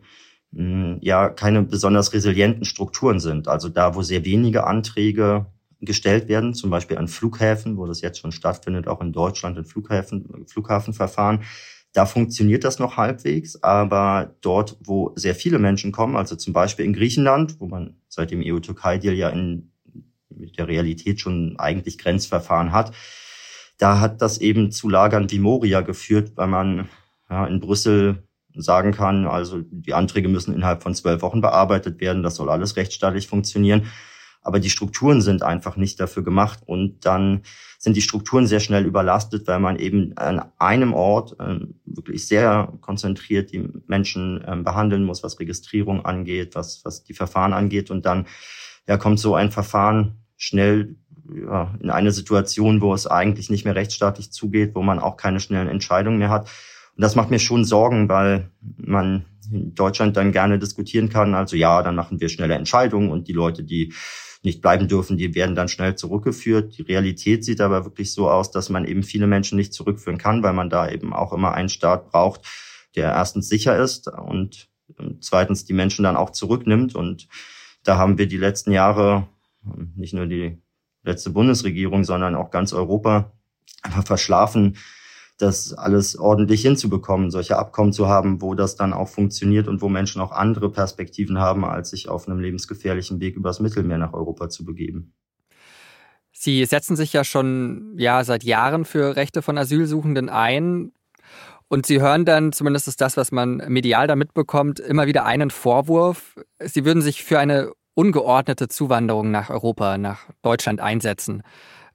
mh, 0.52 0.62
hm, 0.62 0.98
ja 1.02 1.30
keine 1.30 1.64
besonders 1.64 2.14
resilienten 2.14 2.66
Strukturen 2.66 3.20
sind. 3.20 3.48
Also 3.48 3.70
da, 3.70 3.96
wo 3.96 4.02
sehr 4.04 4.26
wenige 4.26 4.66
Anträge 4.66 5.48
gestellt 5.82 6.28
werden, 6.28 6.54
zum 6.54 6.70
Beispiel 6.70 6.98
an 6.98 7.08
Flughäfen, 7.08 7.78
wo 7.78 7.86
das 7.86 8.02
jetzt 8.02 8.20
schon 8.20 8.32
stattfindet, 8.32 8.88
auch 8.88 9.02
in 9.02 9.12
Deutschland 9.12 9.58
in 9.58 9.66
Flughäfen, 9.66 10.46
Flughafenverfahren. 10.48 11.42
Da 11.92 12.06
funktioniert 12.06 12.64
das 12.64 12.80
noch 12.80 12.98
halbwegs, 12.98 13.62
aber 13.62 14.36
dort, 14.42 14.78
wo 14.84 15.14
sehr 15.16 15.36
viele 15.36 15.60
Menschen 15.60 15.92
kommen, 15.92 16.16
also 16.16 16.36
zum 16.36 16.54
Beispiel 16.54 16.86
in 16.86 16.94
Griechenland, 16.94 17.60
wo 17.60 17.68
man 17.68 17.98
seit 18.08 18.32
dem 18.32 18.42
EU-Türkei-Deal 18.44 19.14
ja 19.14 19.30
in 19.30 19.72
der 20.30 20.68
Realität 20.68 21.20
schon 21.20 21.60
eigentlich 21.60 22.00
Grenzverfahren 22.00 22.72
hat, 22.72 22.94
da 23.78 24.00
hat 24.00 24.22
das 24.22 24.40
eben 24.40 24.72
zu 24.72 24.90
Lagern 24.90 25.30
wie 25.32 25.40
Moria 25.40 25.82
geführt, 25.82 26.34
weil 26.36 26.48
man 26.48 26.90
ja, 27.30 27.46
in 27.46 27.60
Brüssel 27.60 28.24
sagen 28.56 28.92
kann, 28.92 29.28
also 29.28 29.62
die 29.70 29.94
Anträge 29.94 30.30
müssen 30.30 30.54
innerhalb 30.54 30.84
von 30.84 30.94
zwölf 30.94 31.22
Wochen 31.22 31.42
bearbeitet 31.42 32.00
werden, 32.00 32.24
das 32.24 32.36
soll 32.36 32.50
alles 32.50 32.76
rechtsstaatlich 32.76 33.28
funktionieren. 33.28 33.88
Aber 34.44 34.60
die 34.60 34.70
Strukturen 34.70 35.22
sind 35.22 35.42
einfach 35.42 35.78
nicht 35.78 36.00
dafür 36.00 36.22
gemacht 36.22 36.60
und 36.66 37.06
dann 37.06 37.44
sind 37.80 37.96
die 37.96 38.02
Strukturen 38.02 38.46
sehr 38.46 38.60
schnell 38.60 38.86
überlastet, 38.86 39.48
weil 39.48 39.60
man 39.60 39.78
eben 39.78 40.16
an 40.18 40.44
einem 40.58 40.94
Ort 40.94 41.40
äh, 41.40 41.60
wirklich 41.86 42.28
sehr 42.28 42.74
konzentriert 42.82 43.52
die 43.54 43.70
Menschen 43.88 44.44
äh, 44.46 44.56
behandeln 44.58 45.06
muss, 45.06 45.24
was 45.24 45.40
Registrierung 45.40 46.06
angeht, 46.06 46.56
was, 46.56 46.84
was 46.84 47.04
die 47.04 47.14
Verfahren 47.14 47.54
angeht. 47.54 47.90
Und 47.90 48.06
dann 48.06 48.28
ja, 48.88 48.98
kommt 48.98 49.20
so 49.20 49.34
ein 49.34 49.50
Verfahren 49.52 50.24
schnell 50.36 50.98
ja, 51.36 51.74
in 51.82 51.90
eine 51.90 52.12
Situation, 52.12 52.82
wo 52.82 52.94
es 52.94 53.08
eigentlich 53.08 53.50
nicht 53.50 53.66
mehr 53.66 53.76
rechtsstaatlich 53.76 54.32
zugeht, 54.32 54.76
wo 54.76 54.82
man 54.82 55.00
auch 55.00 55.18
keine 55.18 55.40
schnellen 55.40 55.68
Entscheidungen 55.68 56.18
mehr 56.18 56.30
hat. 56.30 56.50
Und 56.96 57.02
das 57.02 57.16
macht 57.16 57.32
mir 57.32 57.40
schon 57.40 57.66
Sorgen, 57.66 58.10
weil 58.10 58.50
man 58.78 59.26
in 59.52 59.74
Deutschland 59.76 60.16
dann 60.16 60.32
gerne 60.32 60.60
diskutieren 60.60 61.10
kann. 61.10 61.34
Also 61.34 61.56
ja, 61.56 61.82
dann 61.82 61.96
machen 61.96 62.20
wir 62.22 62.30
schnelle 62.30 62.56
Entscheidungen 62.56 63.10
und 63.10 63.28
die 63.28 63.34
Leute, 63.34 63.64
die 63.64 63.94
nicht 64.44 64.62
bleiben 64.62 64.88
dürfen, 64.88 65.18
die 65.18 65.36
werden 65.36 65.56
dann 65.56 65.70
schnell 65.70 65.96
zurückgeführt. 65.96 66.78
Die 66.78 66.82
Realität 66.82 67.46
sieht 67.46 67.62
aber 67.62 67.86
wirklich 67.86 68.14
so 68.14 68.30
aus, 68.30 68.52
dass 68.52 68.70
man 68.70 68.86
eben 68.86 69.04
viele 69.04 69.26
Menschen 69.26 69.58
nicht 69.58 69.74
zurückführen 69.74 70.18
kann, 70.18 70.44
weil 70.44 70.54
man 70.54 70.70
da 70.70 70.90
eben 70.90 71.14
auch 71.14 71.32
immer 71.32 71.54
einen 71.54 71.70
Staat 71.70 72.12
braucht, 72.12 72.42
der 72.96 73.12
erstens 73.12 73.48
sicher 73.48 73.82
ist 73.82 74.10
und 74.10 74.70
zweitens 75.22 75.66
die 75.66 75.74
Menschen 75.74 76.04
dann 76.04 76.18
auch 76.18 76.32
zurücknimmt. 76.32 76.94
Und 76.94 77.28
da 77.84 77.98
haben 77.98 78.18
wir 78.18 78.28
die 78.28 78.38
letzten 78.38 78.72
Jahre, 78.72 79.28
nicht 79.96 80.14
nur 80.14 80.28
die 80.28 80.62
letzte 81.04 81.30
Bundesregierung, 81.30 82.04
sondern 82.04 82.36
auch 82.36 82.52
ganz 82.52 82.74
Europa 82.74 83.32
einfach 83.82 84.06
verschlafen, 84.06 84.78
das 85.38 85.74
alles 85.74 86.18
ordentlich 86.18 86.62
hinzubekommen, 86.62 87.32
solche 87.32 87.58
Abkommen 87.58 87.92
zu 87.92 88.08
haben, 88.08 88.42
wo 88.42 88.54
das 88.54 88.76
dann 88.76 88.94
auch 88.94 89.10
funktioniert 89.10 89.68
und 89.68 89.82
wo 89.82 89.90
Menschen 89.90 90.22
auch 90.22 90.32
andere 90.32 90.72
Perspektiven 90.72 91.40
haben, 91.40 91.66
als 91.66 91.90
sich 91.90 92.08
auf 92.08 92.28
einem 92.28 92.40
lebensgefährlichen 92.40 93.20
Weg 93.20 93.36
übers 93.36 93.60
Mittelmeer 93.60 93.98
nach 93.98 94.14
Europa 94.14 94.50
zu 94.50 94.64
begeben. 94.64 95.14
Sie 96.32 96.66
setzen 96.66 96.96
sich 96.96 97.14
ja 97.14 97.24
schon 97.24 97.94
ja 97.98 98.24
seit 98.24 98.44
Jahren 98.44 98.86
für 98.86 99.16
Rechte 99.16 99.42
von 99.42 99.58
Asylsuchenden 99.58 100.30
ein. 100.30 100.92
Und 101.68 101.86
Sie 101.86 102.02
hören 102.02 102.26
dann, 102.26 102.52
zumindest 102.52 102.88
ist 102.88 103.02
das, 103.02 103.18
was 103.18 103.32
man 103.32 103.58
medial 103.68 104.08
da 104.08 104.16
mitbekommt, 104.16 104.80
immer 104.80 105.08
wieder 105.08 105.26
einen 105.26 105.50
Vorwurf. 105.50 106.36
Sie 106.60 106.86
würden 106.86 107.02
sich 107.02 107.24
für 107.24 107.40
eine 107.40 107.72
ungeordnete 107.96 108.68
Zuwanderung 108.68 109.32
nach 109.32 109.50
Europa, 109.50 109.98
nach 109.98 110.30
Deutschland 110.42 110.82
einsetzen. 110.82 111.44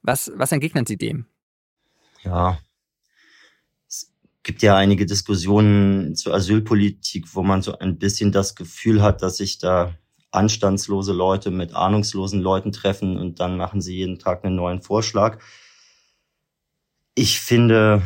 Was, 0.01 0.31
was 0.35 0.51
entgegnen 0.51 0.85
Sie 0.85 0.97
dem? 0.97 1.25
Ja, 2.23 2.59
gibt 4.43 4.61
ja 4.63 4.75
einige 4.75 5.05
Diskussionen 5.05 6.15
zur 6.15 6.33
Asylpolitik, 6.33 7.35
wo 7.35 7.43
man 7.43 7.61
so 7.61 7.77
ein 7.77 7.99
bisschen 7.99 8.31
das 8.31 8.55
Gefühl 8.55 9.01
hat, 9.01 9.21
dass 9.21 9.37
sich 9.37 9.59
da 9.59 9.93
anstandslose 10.31 11.13
Leute 11.13 11.51
mit 11.51 11.75
ahnungslosen 11.75 12.39
Leuten 12.39 12.71
treffen 12.71 13.17
und 13.17 13.39
dann 13.39 13.57
machen 13.57 13.81
sie 13.81 13.95
jeden 13.95 14.17
Tag 14.19 14.43
einen 14.43 14.55
neuen 14.55 14.81
Vorschlag. 14.81 15.39
Ich 17.15 17.39
finde, 17.41 18.01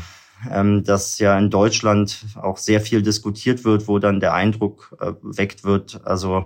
ähm, 0.52 0.84
dass 0.84 1.20
ja 1.20 1.38
in 1.38 1.50
Deutschland 1.50 2.26
auch 2.36 2.58
sehr 2.58 2.82
viel 2.82 3.02
diskutiert 3.02 3.64
wird, 3.64 3.88
wo 3.88 4.00
dann 4.00 4.20
der 4.20 4.34
Eindruck 4.34 4.98
äh, 5.00 5.14
weckt 5.22 5.64
wird, 5.64 6.06
also 6.06 6.46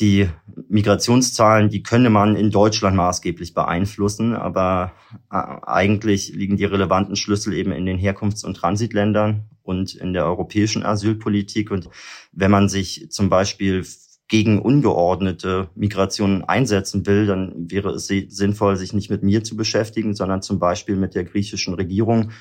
die 0.00 0.28
Migrationszahlen, 0.68 1.68
die 1.68 1.82
könne 1.82 2.10
man 2.10 2.34
in 2.34 2.50
Deutschland 2.50 2.96
maßgeblich 2.96 3.54
beeinflussen, 3.54 4.34
aber 4.34 4.92
äh, 5.30 5.36
eigentlich 5.36 6.34
liegen 6.34 6.56
die 6.56 6.64
relevanten 6.64 7.16
Schlüssel 7.16 7.54
eben 7.54 7.72
in 7.72 7.86
den 7.86 7.98
Herkunfts- 7.98 8.44
und 8.44 8.54
Transitländern 8.54 9.48
und 9.62 9.94
in 9.94 10.12
der 10.12 10.26
europäischen 10.26 10.84
Asylpolitik. 10.84 11.70
Und 11.70 11.88
wenn 12.32 12.50
man 12.50 12.68
sich 12.68 13.06
zum 13.10 13.28
Beispiel 13.28 13.84
gegen 14.26 14.60
ungeordnete 14.60 15.68
Migration 15.74 16.42
einsetzen 16.42 17.06
will, 17.06 17.26
dann 17.26 17.70
wäre 17.70 17.90
es 17.90 18.06
sinnvoll, 18.06 18.76
sich 18.76 18.92
nicht 18.94 19.10
mit 19.10 19.22
mir 19.22 19.44
zu 19.44 19.56
beschäftigen, 19.56 20.14
sondern 20.14 20.42
zum 20.42 20.58
Beispiel 20.58 20.96
mit 20.96 21.14
der 21.14 21.24
griechischen 21.24 21.74
Regierung. 21.74 22.32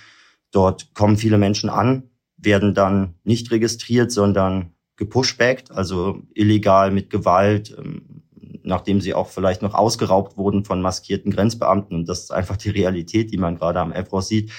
Dort 0.52 0.94
kommen 0.94 1.18
viele 1.18 1.38
Menschen 1.38 1.70
an, 1.70 2.10
werden 2.38 2.74
dann 2.74 3.16
nicht 3.24 3.52
registriert, 3.52 4.12
sondern 4.12 4.74
gepushbackt, 4.96 5.72
also 5.72 6.22
illegal 6.34 6.92
mit 6.92 7.10
Gewalt, 7.10 7.76
ähm, 7.78 8.24
nachdem 8.64 9.02
sie 9.02 9.14
auch 9.14 9.30
vielleicht 9.30 9.62
noch 9.62 9.74
ausgeraubt 9.74 10.38
wurden 10.38 10.66
von 10.66 10.82
maskierten 10.82 11.32
Grenzbeamten. 11.32 11.96
Und 11.96 12.10
das 12.10 12.24
ist 12.24 12.32
einfach 12.32 12.58
die 12.58 12.70
Realität, 12.70 13.32
die 13.32 13.38
man 13.38 13.58
gerade 13.58 13.80
am 13.80 13.92
Evros 13.92 14.28
sieht. 14.28 14.52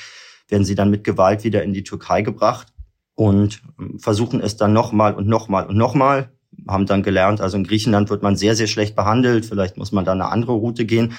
Werden 0.48 0.64
sie 0.64 0.74
dann 0.74 0.90
mit 0.90 1.04
Gewalt 1.04 1.44
wieder 1.44 1.62
in 1.62 1.72
die 1.72 1.84
Türkei 1.84 2.22
gebracht 2.22 2.68
und 3.14 3.62
ähm, 3.78 3.98
versuchen 3.98 4.40
es 4.40 4.56
dann 4.56 4.72
nochmal 4.72 5.14
und 5.14 5.26
nochmal 5.26 5.66
und 5.66 5.76
nochmal. 5.76 6.30
Haben 6.68 6.86
dann 6.86 7.02
gelernt, 7.02 7.40
also 7.40 7.56
in 7.56 7.64
Griechenland 7.64 8.10
wird 8.10 8.22
man 8.22 8.36
sehr, 8.36 8.54
sehr 8.54 8.68
schlecht 8.68 8.94
behandelt. 8.94 9.44
Vielleicht 9.44 9.76
muss 9.76 9.90
man 9.90 10.04
da 10.04 10.12
eine 10.12 10.28
andere 10.28 10.52
Route 10.52 10.84
gehen. 10.84 11.14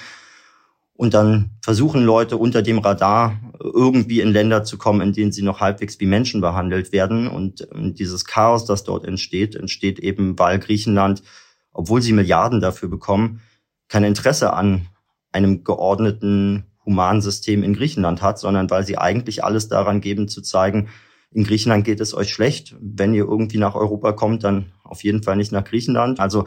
Und 0.96 1.12
dann 1.12 1.50
versuchen 1.62 2.04
Leute 2.04 2.38
unter 2.38 2.62
dem 2.62 2.78
Radar 2.78 3.38
irgendwie 3.60 4.20
in 4.20 4.32
Länder 4.32 4.64
zu 4.64 4.78
kommen, 4.78 5.02
in 5.02 5.12
denen 5.12 5.30
sie 5.30 5.42
noch 5.42 5.60
halbwegs 5.60 6.00
wie 6.00 6.06
Menschen 6.06 6.40
behandelt 6.40 6.90
werden. 6.92 7.28
Und 7.28 7.68
ähm, 7.74 7.94
dieses 7.94 8.24
Chaos, 8.24 8.64
das 8.64 8.84
dort 8.84 9.04
entsteht, 9.04 9.54
entsteht 9.54 9.98
eben, 9.98 10.38
weil 10.38 10.58
Griechenland, 10.58 11.22
obwohl 11.72 12.00
sie 12.00 12.12
Milliarden 12.12 12.60
dafür 12.60 12.88
bekommen, 12.88 13.40
kein 13.88 14.04
Interesse 14.04 14.54
an 14.54 14.86
einem 15.32 15.64
geordneten 15.64 16.64
Humansystem 16.86 17.62
in 17.62 17.74
Griechenland 17.74 18.22
hat, 18.22 18.38
sondern 18.38 18.70
weil 18.70 18.86
sie 18.86 18.96
eigentlich 18.96 19.44
alles 19.44 19.68
daran 19.68 20.00
geben 20.00 20.28
zu 20.28 20.40
zeigen, 20.40 20.88
in 21.30 21.44
Griechenland 21.44 21.84
geht 21.84 22.00
es 22.00 22.14
euch 22.14 22.32
schlecht. 22.32 22.74
Wenn 22.80 23.12
ihr 23.12 23.24
irgendwie 23.24 23.58
nach 23.58 23.74
Europa 23.74 24.12
kommt, 24.12 24.44
dann 24.44 24.72
auf 24.84 25.04
jeden 25.04 25.22
Fall 25.22 25.36
nicht 25.36 25.52
nach 25.52 25.64
Griechenland. 25.64 26.20
Also 26.20 26.46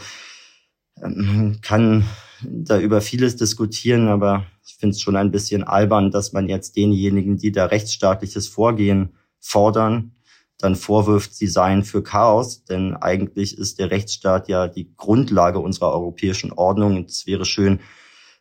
ähm, 1.04 1.60
kann 1.62 2.06
da 2.42 2.80
über 2.80 3.02
vieles 3.02 3.36
diskutieren, 3.36 4.08
aber 4.08 4.46
ich 4.66 4.76
finde 4.76 4.96
es 4.96 5.02
schon 5.02 5.16
ein 5.16 5.32
bisschen 5.32 5.64
albern, 5.64 6.12
dass 6.12 6.32
man 6.32 6.48
jetzt 6.48 6.78
denjenigen, 6.78 7.38
die 7.38 7.52
da 7.52 7.66
rechtsstaatliches 7.66 8.48
Vorgehen 8.48 9.16
fordern, 9.40 10.14
dann 10.58 10.76
vorwirft, 10.76 11.34
sie 11.34 11.48
seien 11.48 11.84
für 11.84 12.04
Chaos, 12.04 12.66
denn 12.66 12.94
eigentlich 12.96 13.58
ist 13.58 13.80
der 13.80 13.92
Rechtsstaat 13.92 14.50
ja 14.50 14.68
die 14.68 14.94
Grundlage 14.98 15.60
unserer 15.60 15.92
europäischen 15.94 16.52
Ordnung. 16.52 16.98
Und 16.98 17.10
es 17.10 17.26
wäre 17.26 17.46
schön, 17.46 17.80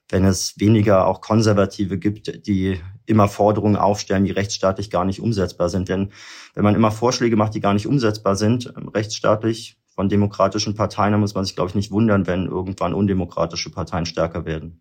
wenn 0.08 0.24
es 0.24 0.58
weniger 0.58 1.06
auch 1.06 1.20
Konservative 1.20 1.96
gibt, 1.98 2.46
die 2.46 2.80
immer 3.06 3.28
Forderungen 3.28 3.76
aufstellen, 3.76 4.24
die 4.24 4.32
rechtsstaatlich 4.32 4.90
gar 4.90 5.04
nicht 5.04 5.20
umsetzbar 5.20 5.68
sind. 5.68 5.88
Denn 5.88 6.10
wenn 6.54 6.64
man 6.64 6.74
immer 6.74 6.90
Vorschläge 6.90 7.36
macht, 7.36 7.54
die 7.54 7.60
gar 7.60 7.74
nicht 7.74 7.86
umsetzbar 7.86 8.34
sind, 8.34 8.72
rechtsstaatlich, 8.94 9.77
von 9.98 10.08
demokratischen 10.08 10.76
Parteien, 10.76 11.10
da 11.10 11.18
muss 11.18 11.34
man 11.34 11.44
sich, 11.44 11.56
glaube 11.56 11.70
ich, 11.70 11.74
nicht 11.74 11.90
wundern, 11.90 12.28
wenn 12.28 12.46
irgendwann 12.46 12.94
undemokratische 12.94 13.68
Parteien 13.68 14.06
stärker 14.06 14.44
werden. 14.44 14.80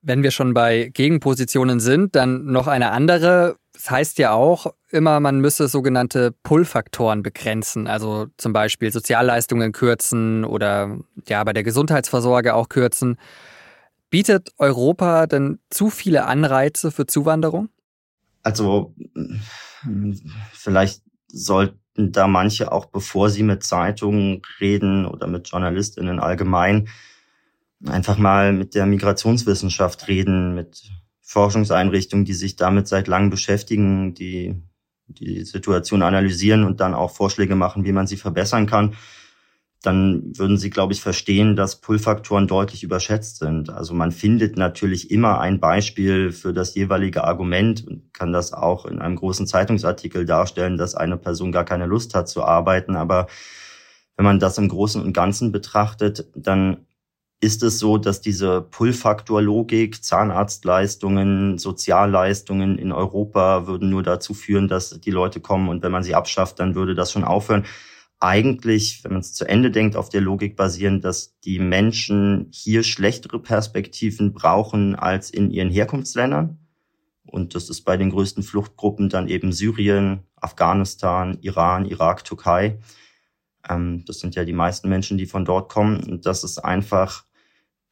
Wenn 0.00 0.22
wir 0.22 0.30
schon 0.30 0.54
bei 0.54 0.90
Gegenpositionen 0.94 1.80
sind, 1.80 2.14
dann 2.14 2.44
noch 2.44 2.68
eine 2.68 2.92
andere. 2.92 3.56
Das 3.72 3.90
heißt 3.90 4.18
ja 4.18 4.30
auch 4.30 4.66
immer, 4.90 5.18
man 5.18 5.40
müsse 5.40 5.66
sogenannte 5.66 6.32
Pull-Faktoren 6.44 7.24
begrenzen, 7.24 7.88
also 7.88 8.28
zum 8.36 8.52
Beispiel 8.52 8.92
Sozialleistungen 8.92 9.72
kürzen 9.72 10.44
oder 10.44 11.00
ja 11.26 11.42
bei 11.42 11.52
der 11.52 11.64
Gesundheitsversorge 11.64 12.54
auch 12.54 12.68
kürzen. 12.68 13.16
Bietet 14.08 14.52
Europa 14.56 15.26
denn 15.26 15.58
zu 15.68 15.90
viele 15.90 16.26
Anreize 16.26 16.92
für 16.92 17.06
Zuwanderung? 17.06 17.70
Also 18.44 18.94
vielleicht 20.52 21.02
sollten 21.26 21.81
da 21.94 22.26
manche 22.26 22.72
auch, 22.72 22.86
bevor 22.86 23.30
sie 23.30 23.42
mit 23.42 23.62
Zeitungen 23.62 24.42
reden 24.60 25.06
oder 25.06 25.26
mit 25.26 25.48
JournalistInnen 25.48 26.20
allgemein, 26.20 26.88
einfach 27.86 28.18
mal 28.18 28.52
mit 28.52 28.74
der 28.74 28.86
Migrationswissenschaft 28.86 30.08
reden, 30.08 30.54
mit 30.54 30.90
Forschungseinrichtungen, 31.20 32.24
die 32.24 32.34
sich 32.34 32.56
damit 32.56 32.88
seit 32.88 33.08
langem 33.08 33.30
beschäftigen, 33.30 34.14
die 34.14 34.62
die 35.06 35.44
Situation 35.44 36.02
analysieren 36.02 36.64
und 36.64 36.80
dann 36.80 36.94
auch 36.94 37.10
Vorschläge 37.10 37.54
machen, 37.54 37.84
wie 37.84 37.92
man 37.92 38.06
sie 38.06 38.16
verbessern 38.16 38.66
kann 38.66 38.94
dann 39.82 40.36
würden 40.36 40.58
Sie, 40.58 40.70
glaube 40.70 40.92
ich, 40.92 41.00
verstehen, 41.00 41.56
dass 41.56 41.80
Pull-Faktoren 41.80 42.46
deutlich 42.46 42.82
überschätzt 42.82 43.38
sind. 43.38 43.68
Also 43.68 43.94
man 43.94 44.12
findet 44.12 44.56
natürlich 44.56 45.10
immer 45.10 45.40
ein 45.40 45.60
Beispiel 45.60 46.32
für 46.32 46.52
das 46.52 46.74
jeweilige 46.74 47.24
Argument 47.24 47.86
und 47.86 48.14
kann 48.14 48.32
das 48.32 48.52
auch 48.52 48.86
in 48.86 49.00
einem 49.00 49.16
großen 49.16 49.46
Zeitungsartikel 49.46 50.24
darstellen, 50.24 50.76
dass 50.76 50.94
eine 50.94 51.16
Person 51.16 51.52
gar 51.52 51.64
keine 51.64 51.86
Lust 51.86 52.14
hat 52.14 52.28
zu 52.28 52.44
arbeiten. 52.44 52.96
Aber 52.96 53.26
wenn 54.16 54.24
man 54.24 54.38
das 54.38 54.56
im 54.58 54.68
Großen 54.68 55.02
und 55.02 55.12
Ganzen 55.12 55.52
betrachtet, 55.52 56.28
dann 56.34 56.86
ist 57.40 57.64
es 57.64 57.80
so, 57.80 57.98
dass 57.98 58.20
diese 58.20 58.62
Pull-Faktor-Logik, 58.62 60.04
Zahnarztleistungen, 60.04 61.58
Sozialleistungen 61.58 62.78
in 62.78 62.92
Europa 62.92 63.66
würden 63.66 63.90
nur 63.90 64.04
dazu 64.04 64.32
führen, 64.32 64.68
dass 64.68 65.00
die 65.00 65.10
Leute 65.10 65.40
kommen 65.40 65.68
und 65.68 65.82
wenn 65.82 65.90
man 65.90 66.04
sie 66.04 66.14
abschafft, 66.14 66.60
dann 66.60 66.76
würde 66.76 66.94
das 66.94 67.10
schon 67.10 67.24
aufhören. 67.24 67.64
Eigentlich, 68.22 69.02
wenn 69.02 69.14
man 69.14 69.20
es 69.20 69.34
zu 69.34 69.48
Ende 69.48 69.72
denkt, 69.72 69.96
auf 69.96 70.08
der 70.08 70.20
Logik 70.20 70.54
basieren, 70.54 71.00
dass 71.00 71.40
die 71.40 71.58
Menschen 71.58 72.46
hier 72.52 72.84
schlechtere 72.84 73.40
Perspektiven 73.40 74.32
brauchen 74.32 74.94
als 74.94 75.28
in 75.28 75.50
ihren 75.50 75.70
Herkunftsländern. 75.70 76.60
Und 77.26 77.56
das 77.56 77.68
ist 77.68 77.80
bei 77.80 77.96
den 77.96 78.10
größten 78.10 78.44
Fluchtgruppen 78.44 79.08
dann 79.08 79.26
eben 79.26 79.52
Syrien, 79.52 80.20
Afghanistan, 80.36 81.36
Iran, 81.40 81.84
Irak, 81.84 82.22
Türkei. 82.22 82.78
Ähm, 83.68 84.04
das 84.06 84.20
sind 84.20 84.36
ja 84.36 84.44
die 84.44 84.52
meisten 84.52 84.88
Menschen, 84.88 85.18
die 85.18 85.26
von 85.26 85.44
dort 85.44 85.68
kommen. 85.68 86.04
Und 86.04 86.24
das 86.24 86.44
ist 86.44 86.58
einfach 86.58 87.24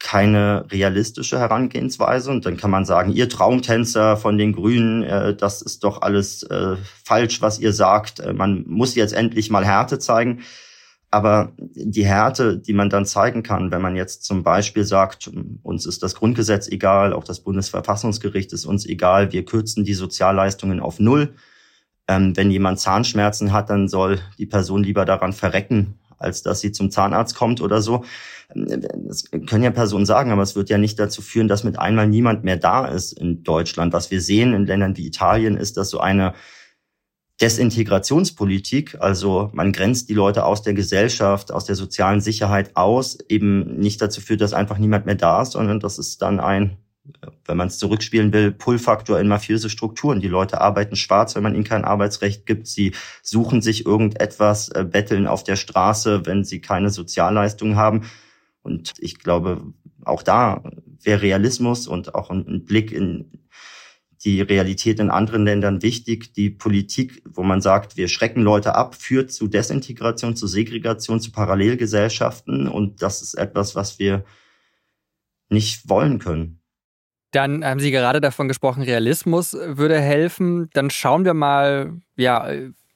keine 0.01 0.65
realistische 0.73 1.39
Herangehensweise. 1.39 2.31
Und 2.31 2.47
dann 2.47 2.57
kann 2.57 2.71
man 2.71 2.85
sagen, 2.85 3.13
ihr 3.13 3.29
Traumtänzer 3.29 4.17
von 4.17 4.39
den 4.39 4.53
Grünen, 4.53 5.05
äh, 5.05 5.37
das 5.37 5.63
ist 5.63 5.85
doch 5.85 6.03
alles 6.03 6.43
äh, 6.43 6.77
falsch, 7.05 7.41
was 7.41 7.61
ihr 7.61 7.73
sagt. 7.73 8.19
Äh, 8.19 8.33
man 8.33 8.65
muss 8.67 8.97
jetzt 8.97 9.13
endlich 9.13 9.51
mal 9.51 9.65
Härte 9.65 9.99
zeigen. 9.99 10.41
Aber 11.13 11.53
die 11.59 12.07
Härte, 12.07 12.57
die 12.57 12.73
man 12.73 12.89
dann 12.89 13.05
zeigen 13.05 13.43
kann, 13.43 13.71
wenn 13.73 13.83
man 13.83 13.97
jetzt 13.97 14.25
zum 14.25 14.43
Beispiel 14.43 14.85
sagt, 14.85 15.31
uns 15.63 15.85
ist 15.85 16.03
das 16.03 16.15
Grundgesetz 16.15 16.69
egal, 16.69 17.13
auch 17.13 17.25
das 17.25 17.41
Bundesverfassungsgericht 17.41 18.53
ist 18.53 18.65
uns 18.65 18.87
egal, 18.87 19.33
wir 19.33 19.45
kürzen 19.45 19.85
die 19.85 19.95
Sozialleistungen 19.95 20.79
auf 20.79 21.01
Null. 21.01 21.35
Ähm, 22.07 22.37
wenn 22.37 22.51
jemand 22.51 22.79
Zahnschmerzen 22.79 23.53
hat, 23.53 23.71
dann 23.71 23.89
soll 23.89 24.21
die 24.39 24.47
Person 24.47 24.85
lieber 24.85 25.05
daran 25.05 25.33
verrecken, 25.33 25.99
als 26.21 26.43
dass 26.43 26.61
sie 26.61 26.71
zum 26.71 26.91
Zahnarzt 26.91 27.35
kommt 27.35 27.61
oder 27.61 27.83
so. 27.83 28.05
Das 28.55 29.31
können 29.31 29.65
ja 29.65 29.71
Personen 29.71 30.07
sagen, 30.07 30.31
aber 30.31 30.43
es 30.43 30.55
wird 30.55 30.71
ja 30.71 30.79
nicht 30.79 30.99
dazu 30.99 31.23
führen, 31.23 31.49
dass 31.49 31.65
mit 31.65 31.79
einmal 31.79 32.07
niemand 32.07 32.45
mehr 32.45 32.57
da 32.57 32.87
ist 32.87 33.13
in 33.13 33.43
Deutschland. 33.43 33.93
Was 33.93 34.11
wir 34.11 34.21
sehen 34.21 34.53
in 34.53 34.67
Ländern 34.67 34.97
wie 34.97 35.07
Italien 35.07 35.57
ist, 35.57 35.77
dass 35.77 35.91
so 35.91 36.01
eine 36.01 36.35
Desintegrationspolitik, 37.41 38.99
also 39.01 39.51
man 39.55 39.73
grenzt 39.73 40.11
die 40.11 40.15
Leute 40.15 40.45
aus 40.45 40.63
der 40.63 40.75
Gesellschaft, 40.75 41.53
aus 41.53 41.65
der 41.65 41.75
sozialen 41.75 42.21
Sicherheit 42.21 42.77
aus, 42.77 43.19
eben 43.29 43.79
nicht 43.79 44.03
dazu 44.03 44.21
führt, 44.21 44.43
dass 44.43 44.53
einfach 44.53 44.77
niemand 44.77 45.07
mehr 45.07 45.15
da 45.15 45.41
ist, 45.41 45.53
sondern 45.53 45.81
das 45.81 45.99
ist 45.99 46.21
dann 46.21 46.39
ein 46.39 46.77
wenn 47.45 47.57
man 47.57 47.69
es 47.69 47.79
zurückspielen 47.79 48.33
will, 48.33 48.53
Pull-Faktor 48.53 49.21
in 49.21 49.29
mafiöse 49.29 49.71
Strukturen. 49.71 50.21
Die 50.21 50.29
Leute 50.29 50.61
arbeiten 50.61 50.97
schwarz, 50.97 51.35
wenn 51.35 51.43
man 51.43 51.55
ihnen 51.55 51.65
kein 51.65 51.85
Arbeitsrecht 51.85 52.47
gibt. 52.47 52.67
Sie 52.67 52.95
suchen 53.23 53.63
sich 53.63 53.87
irgendetwas, 53.87 54.69
äh, 54.71 54.85
betteln 54.85 55.27
auf 55.27 55.45
der 55.45 55.57
Straße, 55.57 56.27
wenn 56.27 56.45
sie 56.45 56.61
keine 56.61 56.91
Sozialleistungen 56.91 57.77
haben. 57.77 58.03
Und 58.63 58.95
ich 58.99 59.19
glaube, 59.19 59.63
auch 60.05 60.23
da 60.23 60.63
wäre 61.03 61.23
Realismus 61.23 61.87
und 61.87 62.15
auch 62.15 62.31
ein 62.31 62.65
Blick 62.65 62.93
in 62.93 63.41
die 64.25 64.43
Realität 64.43 65.01
in 65.01 65.11
anderen 65.11 65.45
Ländern 65.45 65.83
wichtig. 65.83 66.35
Die 66.35 66.51
Politik, 66.51 67.23
wo 67.27 67.43
man 67.43 67.63
sagt, 67.63 67.97
wir 67.97 68.09
schrecken 68.09 68.43
Leute 68.43 68.75
ab, 68.75 68.95
führt 68.95 69.33
zu 69.33 69.49
Desintegration, 69.49 70.37
zu 70.37 70.47
Segregation, 70.47 71.21
zu 71.21 71.33
Parallelgesellschaften. 71.33 72.69
Und 72.69 73.03
das 73.03 73.23
ist 73.23 73.35
etwas, 73.35 73.75
was 73.75 73.99
wir 73.99 74.25
nicht 75.49 75.89
wollen 75.89 76.19
können. 76.19 76.60
Dann 77.33 77.65
haben 77.65 77.81
Sie 77.81 77.91
gerade 77.91 78.21
davon 78.21 78.49
gesprochen, 78.49 78.83
Realismus 78.83 79.53
würde 79.53 80.01
helfen. 80.01 80.69
Dann 80.73 80.91
schauen 80.91 81.25
wir 81.25 81.35
mal 81.35 81.93
ja, 82.17 82.49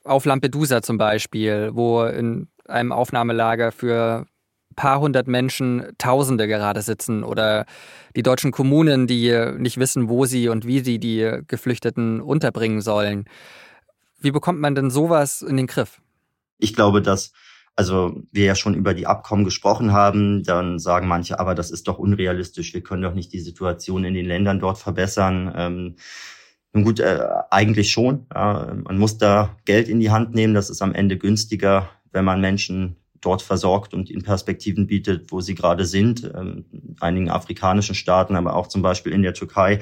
auf 0.03 0.25
Lampedusa 0.25 0.83
zum 0.83 0.99
Beispiel, 0.99 1.71
wo 1.73 2.03
in 2.05 2.49
einem 2.67 2.93
Aufnahmelager 2.93 3.71
für 3.73 4.27
ein 4.71 4.75
paar 4.75 5.01
hundert 5.01 5.29
Menschen 5.29 5.87
Tausende 5.99 6.49
gerade 6.49 6.83
sitzen 6.83 7.23
oder 7.23 7.65
die 8.17 8.23
deutschen 8.23 8.51
Kommunen, 8.51 9.07
die 9.07 9.33
nicht 9.59 9.79
wissen, 9.79 10.09
wo 10.09 10.25
sie 10.25 10.49
und 10.49 10.67
wie 10.67 10.81
sie 10.81 10.99
die 10.99 11.41
Geflüchteten 11.47 12.21
unterbringen 12.21 12.81
sollen. 12.81 13.27
Wie 14.21 14.31
bekommt 14.31 14.59
man 14.59 14.75
denn 14.75 14.91
sowas 14.91 15.43
in 15.43 15.57
den 15.57 15.67
Griff? 15.67 16.01
Ich 16.59 16.75
glaube, 16.75 17.03
dass 17.03 17.33
also 17.77 18.23
wir 18.31 18.45
ja 18.45 18.55
schon 18.55 18.75
über 18.75 18.95
die 18.95 19.07
Abkommen 19.07 19.45
gesprochen 19.45 19.93
haben, 19.93 20.45
dann 20.45 20.79
sagen 20.79 21.09
manche, 21.09 21.41
aber 21.41 21.55
das 21.55 21.71
ist 21.71 21.89
doch 21.89 21.99
unrealistisch, 21.99 22.73
wir 22.73 22.83
können 22.83 23.03
doch 23.03 23.15
nicht 23.15 23.33
die 23.33 23.41
Situation 23.41 24.05
in 24.05 24.15
den 24.15 24.27
Ländern 24.27 24.61
dort 24.61 24.79
verbessern. 24.79 25.53
Ähm, 25.57 25.97
nun 26.73 26.85
gut, 26.85 27.01
äh, 27.01 27.21
eigentlich 27.51 27.91
schon. 27.91 28.27
Ja, 28.35 28.75
man 28.85 28.99
muss 28.99 29.19
da 29.19 29.57
Geld 29.65 29.89
in 29.89 30.01
die 30.01 30.11
Hand 30.11 30.35
nehmen, 30.35 30.55
das 30.55 30.71
ist 30.71 30.83
am 30.83 30.95
Ende 30.95 31.19
günstiger, 31.19 31.89
wenn 32.13 32.25
man 32.25 32.41
Menschen 32.41 32.97
dort 33.21 33.43
versorgt 33.43 33.95
und 33.95 34.11
ihnen 34.11 34.23
Perspektiven 34.23 34.87
bietet, 34.87 35.33
wo 35.33 35.41
sie 35.41 35.55
gerade 35.55 35.85
sind, 35.85 36.31
ähm, 36.35 36.67
in 36.73 36.97
einigen 37.01 37.31
afrikanischen 37.31 37.95
Staaten, 37.95 38.37
aber 38.37 38.55
auch 38.55 38.67
zum 38.67 38.83
Beispiel 38.83 39.13
in 39.13 39.23
der 39.23 39.35
Türkei, 39.35 39.81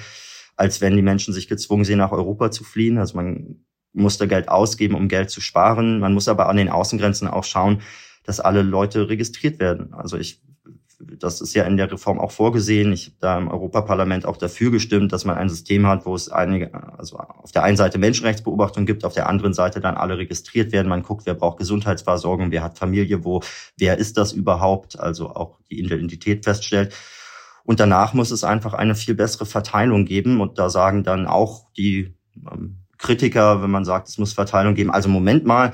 als 0.56 0.80
wenn 0.80 0.96
die 0.96 1.02
Menschen 1.02 1.34
sich 1.34 1.48
gezwungen 1.48 1.84
sehen, 1.84 1.98
nach 1.98 2.12
Europa 2.12 2.50
zu 2.50 2.64
fliehen. 2.64 2.98
Also 2.98 3.16
man 3.16 3.64
musste 3.92 4.28
Geld 4.28 4.48
ausgeben, 4.48 4.94
um 4.94 5.08
Geld 5.08 5.30
zu 5.30 5.40
sparen. 5.40 6.00
Man 6.00 6.14
muss 6.14 6.28
aber 6.28 6.48
an 6.48 6.56
den 6.56 6.68
Außengrenzen 6.68 7.28
auch 7.28 7.44
schauen, 7.44 7.82
dass 8.24 8.40
alle 8.40 8.62
Leute 8.62 9.08
registriert 9.08 9.58
werden. 9.58 9.92
Also 9.94 10.16
ich, 10.16 10.40
das 11.18 11.40
ist 11.40 11.54
ja 11.54 11.64
in 11.64 11.76
der 11.76 11.90
Reform 11.90 12.20
auch 12.20 12.30
vorgesehen. 12.30 12.92
Ich 12.92 13.06
habe 13.06 13.16
da 13.20 13.38
im 13.38 13.48
Europaparlament 13.48 14.24
auch 14.24 14.36
dafür 14.36 14.70
gestimmt, 14.70 15.12
dass 15.12 15.24
man 15.24 15.36
ein 15.36 15.48
System 15.48 15.86
hat, 15.86 16.06
wo 16.06 16.14
es 16.14 16.28
einige, 16.28 16.72
also 16.98 17.18
auf 17.18 17.52
der 17.52 17.64
einen 17.64 17.76
Seite 17.76 17.98
Menschenrechtsbeobachtung 17.98 18.86
gibt, 18.86 19.04
auf 19.04 19.14
der 19.14 19.28
anderen 19.28 19.52
Seite 19.52 19.80
dann 19.80 19.96
alle 19.96 20.18
registriert 20.18 20.72
werden. 20.72 20.88
Man 20.88 21.02
guckt, 21.02 21.26
wer 21.26 21.34
braucht 21.34 21.58
Gesundheitsversorgung, 21.58 22.50
wer 22.50 22.62
hat 22.62 22.78
Familie, 22.78 23.24
wo, 23.24 23.42
wer 23.76 23.98
ist 23.98 24.16
das 24.16 24.32
überhaupt? 24.32 24.98
Also 24.98 25.30
auch 25.30 25.58
die 25.70 25.80
Identität 25.80 26.44
feststellt. 26.44 26.94
Und 27.64 27.80
danach 27.80 28.12
muss 28.14 28.30
es 28.30 28.44
einfach 28.44 28.74
eine 28.74 28.94
viel 28.94 29.14
bessere 29.14 29.46
Verteilung 29.46 30.04
geben. 30.04 30.40
Und 30.40 30.58
da 30.58 30.68
sagen 30.70 31.04
dann 31.04 31.26
auch 31.26 31.70
die 31.76 32.14
ähm, 32.50 32.81
Kritiker, 33.02 33.62
wenn 33.62 33.70
man 33.70 33.84
sagt, 33.84 34.08
es 34.08 34.16
muss 34.16 34.32
Verteilung 34.32 34.74
geben. 34.74 34.90
Also 34.90 35.08
Moment 35.08 35.44
mal, 35.44 35.72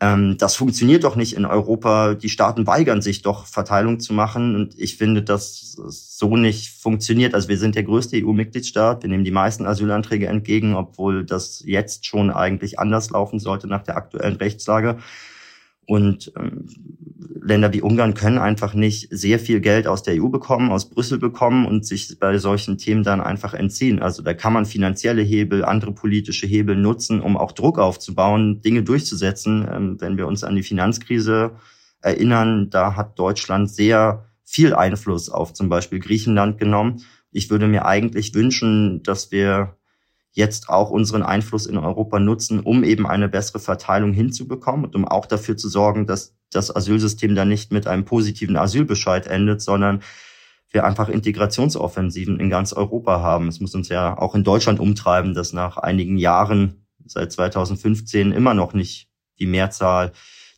ähm, 0.00 0.36
das 0.38 0.54
funktioniert 0.54 1.04
doch 1.04 1.16
nicht 1.16 1.34
in 1.34 1.44
Europa. 1.44 2.14
Die 2.14 2.28
Staaten 2.28 2.66
weigern 2.66 3.02
sich 3.02 3.22
doch, 3.22 3.46
Verteilung 3.46 3.98
zu 4.00 4.12
machen. 4.12 4.54
Und 4.54 4.78
ich 4.78 4.96
finde, 4.96 5.22
dass 5.22 5.72
so 5.72 6.36
nicht 6.36 6.70
funktioniert. 6.80 7.34
Also 7.34 7.48
wir 7.48 7.58
sind 7.58 7.74
der 7.74 7.82
größte 7.84 8.16
EU-Mitgliedstaat. 8.22 9.02
Wir 9.02 9.10
nehmen 9.10 9.24
die 9.24 9.30
meisten 9.30 9.66
Asylanträge 9.66 10.26
entgegen, 10.26 10.74
obwohl 10.74 11.24
das 11.24 11.62
jetzt 11.64 12.06
schon 12.06 12.30
eigentlich 12.30 12.78
anders 12.78 13.10
laufen 13.10 13.40
sollte 13.40 13.66
nach 13.66 13.82
der 13.82 13.96
aktuellen 13.96 14.36
Rechtslage. 14.36 14.98
Und 15.88 16.32
ähm, 16.36 16.66
Länder 17.40 17.72
wie 17.72 17.80
Ungarn 17.80 18.12
können 18.12 18.36
einfach 18.36 18.74
nicht 18.74 19.08
sehr 19.10 19.38
viel 19.38 19.60
Geld 19.60 19.86
aus 19.86 20.02
der 20.02 20.22
EU 20.22 20.28
bekommen, 20.28 20.70
aus 20.70 20.90
Brüssel 20.90 21.18
bekommen 21.18 21.64
und 21.64 21.86
sich 21.86 22.18
bei 22.20 22.36
solchen 22.36 22.76
Themen 22.76 23.04
dann 23.04 23.22
einfach 23.22 23.54
entziehen. 23.54 23.98
Also 23.98 24.22
da 24.22 24.34
kann 24.34 24.52
man 24.52 24.66
finanzielle 24.66 25.22
Hebel, 25.22 25.64
andere 25.64 25.92
politische 25.92 26.46
Hebel 26.46 26.76
nutzen, 26.76 27.22
um 27.22 27.38
auch 27.38 27.52
Druck 27.52 27.78
aufzubauen, 27.78 28.60
Dinge 28.60 28.82
durchzusetzen. 28.82 29.66
Ähm, 29.72 29.96
wenn 29.98 30.18
wir 30.18 30.26
uns 30.26 30.44
an 30.44 30.56
die 30.56 30.62
Finanzkrise 30.62 31.52
erinnern, 32.02 32.68
da 32.68 32.94
hat 32.94 33.18
Deutschland 33.18 33.70
sehr 33.70 34.26
viel 34.44 34.74
Einfluss 34.74 35.30
auf 35.30 35.54
zum 35.54 35.70
Beispiel 35.70 36.00
Griechenland 36.00 36.58
genommen. 36.58 37.02
Ich 37.32 37.48
würde 37.48 37.66
mir 37.66 37.86
eigentlich 37.86 38.34
wünschen, 38.34 39.02
dass 39.04 39.32
wir 39.32 39.77
jetzt 40.38 40.68
auch 40.68 40.90
unseren 40.90 41.24
Einfluss 41.24 41.66
in 41.66 41.76
Europa 41.76 42.20
nutzen, 42.20 42.60
um 42.60 42.84
eben 42.84 43.08
eine 43.08 43.28
bessere 43.28 43.58
Verteilung 43.58 44.12
hinzubekommen 44.12 44.84
und 44.84 44.94
um 44.94 45.04
auch 45.04 45.26
dafür 45.26 45.56
zu 45.56 45.68
sorgen, 45.68 46.06
dass 46.06 46.36
das 46.52 46.74
Asylsystem 46.74 47.34
dann 47.34 47.48
nicht 47.48 47.72
mit 47.72 47.88
einem 47.88 48.04
positiven 48.04 48.56
Asylbescheid 48.56 49.26
endet, 49.26 49.60
sondern 49.60 50.00
wir 50.70 50.84
einfach 50.84 51.08
Integrationsoffensiven 51.08 52.38
in 52.38 52.50
ganz 52.50 52.72
Europa 52.72 53.20
haben. 53.20 53.48
Es 53.48 53.58
muss 53.58 53.74
uns 53.74 53.88
ja 53.88 54.16
auch 54.16 54.36
in 54.36 54.44
Deutschland 54.44 54.78
umtreiben, 54.78 55.34
dass 55.34 55.52
nach 55.52 55.76
einigen 55.76 56.18
Jahren, 56.18 56.86
seit 57.04 57.32
2015, 57.32 58.30
immer 58.30 58.54
noch 58.54 58.74
nicht 58.74 59.08
die 59.40 59.46
Mehrzahl 59.46 60.12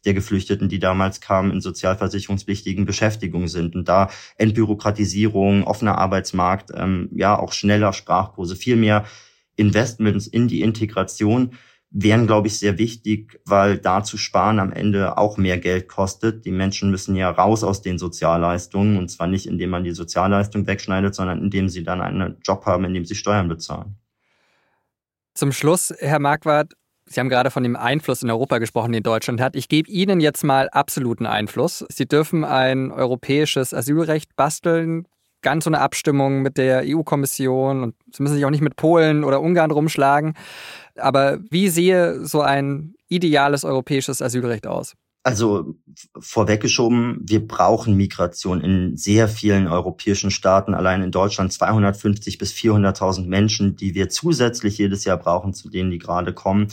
der 0.05 0.13
Geflüchteten, 0.13 0.69
die 0.69 0.79
damals 0.79 1.23
kamen, 1.23 1.53
in 1.53 1.63
sozialversicherungspflichtigen 1.63 2.85
Beschäftigungen 2.85 3.49
sind. 3.49 3.75
Und 3.75 3.89
da 3.89 4.11
Entbürokratisierung, 4.37 5.65
offener 5.65 5.97
Arbeitsmarkt, 5.97 6.71
ähm, 6.75 7.09
ja 7.15 7.39
auch 7.39 7.53
schneller 7.55 7.95
Sprachkurse, 7.95 8.57
viel 8.57 8.77
mehr 8.77 9.07
Investments 9.57 10.27
in 10.27 10.49
die 10.49 10.63
Integration 10.63 11.53
wären, 11.91 12.27
glaube 12.27 12.47
ich, 12.47 12.59
sehr 12.59 12.79
wichtig, 12.79 13.41
weil 13.45 13.79
da 13.79 14.05
zu 14.05 14.17
sparen 14.17 14.61
am 14.61 14.73
Ende 14.73 15.19
auch 15.19 15.37
mehr 15.37 15.59
Geld 15.59 15.89
kostet. 15.89 16.45
Die 16.45 16.53
Menschen 16.53 16.91
müssen 16.91 17.17
ja 17.17 17.31
raus 17.31 17.65
aus 17.65 17.83
den 17.83 17.99
Sozialleistungen 17.99 18.97
und 18.97 19.11
zwar 19.11 19.27
nicht, 19.27 19.47
indem 19.47 19.71
man 19.71 19.85
die 19.85 19.91
Sozialleistung 19.91 20.67
wegschneidet, 20.67 21.15
sondern 21.15 21.43
indem 21.43 21.69
sie 21.69 21.83
dann 21.83 22.01
einen 22.01 22.39
Job 22.45 22.65
haben, 22.65 22.85
in 22.85 22.95
dem 22.95 23.05
sie 23.05 23.17
Steuern 23.17 23.49
bezahlen. 23.49 23.97
Zum 25.35 25.53
Schluss, 25.53 25.93
Herr 25.99 26.21
Marquardt, 26.21 26.75
Sie 27.13 27.19
haben 27.19 27.29
gerade 27.29 27.51
von 27.51 27.65
dem 27.65 27.75
Einfluss 27.75 28.23
in 28.23 28.31
Europa 28.31 28.59
gesprochen, 28.59 28.93
den 28.93 29.03
Deutschland 29.03 29.41
hat. 29.41 29.57
Ich 29.57 29.67
gebe 29.67 29.91
Ihnen 29.91 30.21
jetzt 30.21 30.45
mal 30.45 30.69
absoluten 30.69 31.27
Einfluss. 31.27 31.85
Sie 31.89 32.07
dürfen 32.07 32.45
ein 32.45 32.93
europäisches 32.93 33.75
Asylrecht 33.75 34.37
basteln, 34.37 35.09
ganz 35.43 35.65
so 35.65 35.71
eine 35.71 35.81
Abstimmung 35.81 36.43
mit 36.43 36.59
der 36.59 36.83
EU-Kommission 36.85 37.83
und 37.83 37.95
sie 38.13 38.23
müssen 38.23 38.35
sich 38.35 38.45
auch 38.45 38.51
nicht 38.51 38.61
mit 38.61 38.77
Polen 38.77 39.25
oder 39.25 39.41
Ungarn 39.41 39.71
rumschlagen. 39.71 40.35
Aber 40.97 41.39
wie 41.51 41.69
sehe 41.69 42.25
so 42.25 42.41
ein 42.41 42.95
ideales 43.09 43.65
europäisches 43.65 44.23
Asylrecht 44.23 44.67
aus? 44.67 44.95
Also 45.23 45.75
vorweggeschoben, 46.19 47.21
wir 47.23 47.47
brauchen 47.47 47.95
Migration 47.95 48.63
in 48.63 48.97
sehr 48.97 49.29
vielen 49.29 49.67
europäischen 49.67 50.31
Staaten. 50.31 50.73
Allein 50.73 51.03
in 51.03 51.11
Deutschland 51.11 51.53
250 51.53 52.39
bis 52.39 52.53
400.000 52.55 53.27
Menschen, 53.27 53.77
die 53.77 53.95
wir 53.95 54.09
zusätzlich 54.09 54.79
jedes 54.79 55.05
Jahr 55.05 55.19
brauchen, 55.19 55.53
zu 55.53 55.69
denen 55.69 55.91
die 55.91 55.99
gerade 55.99 56.33
kommen, 56.33 56.69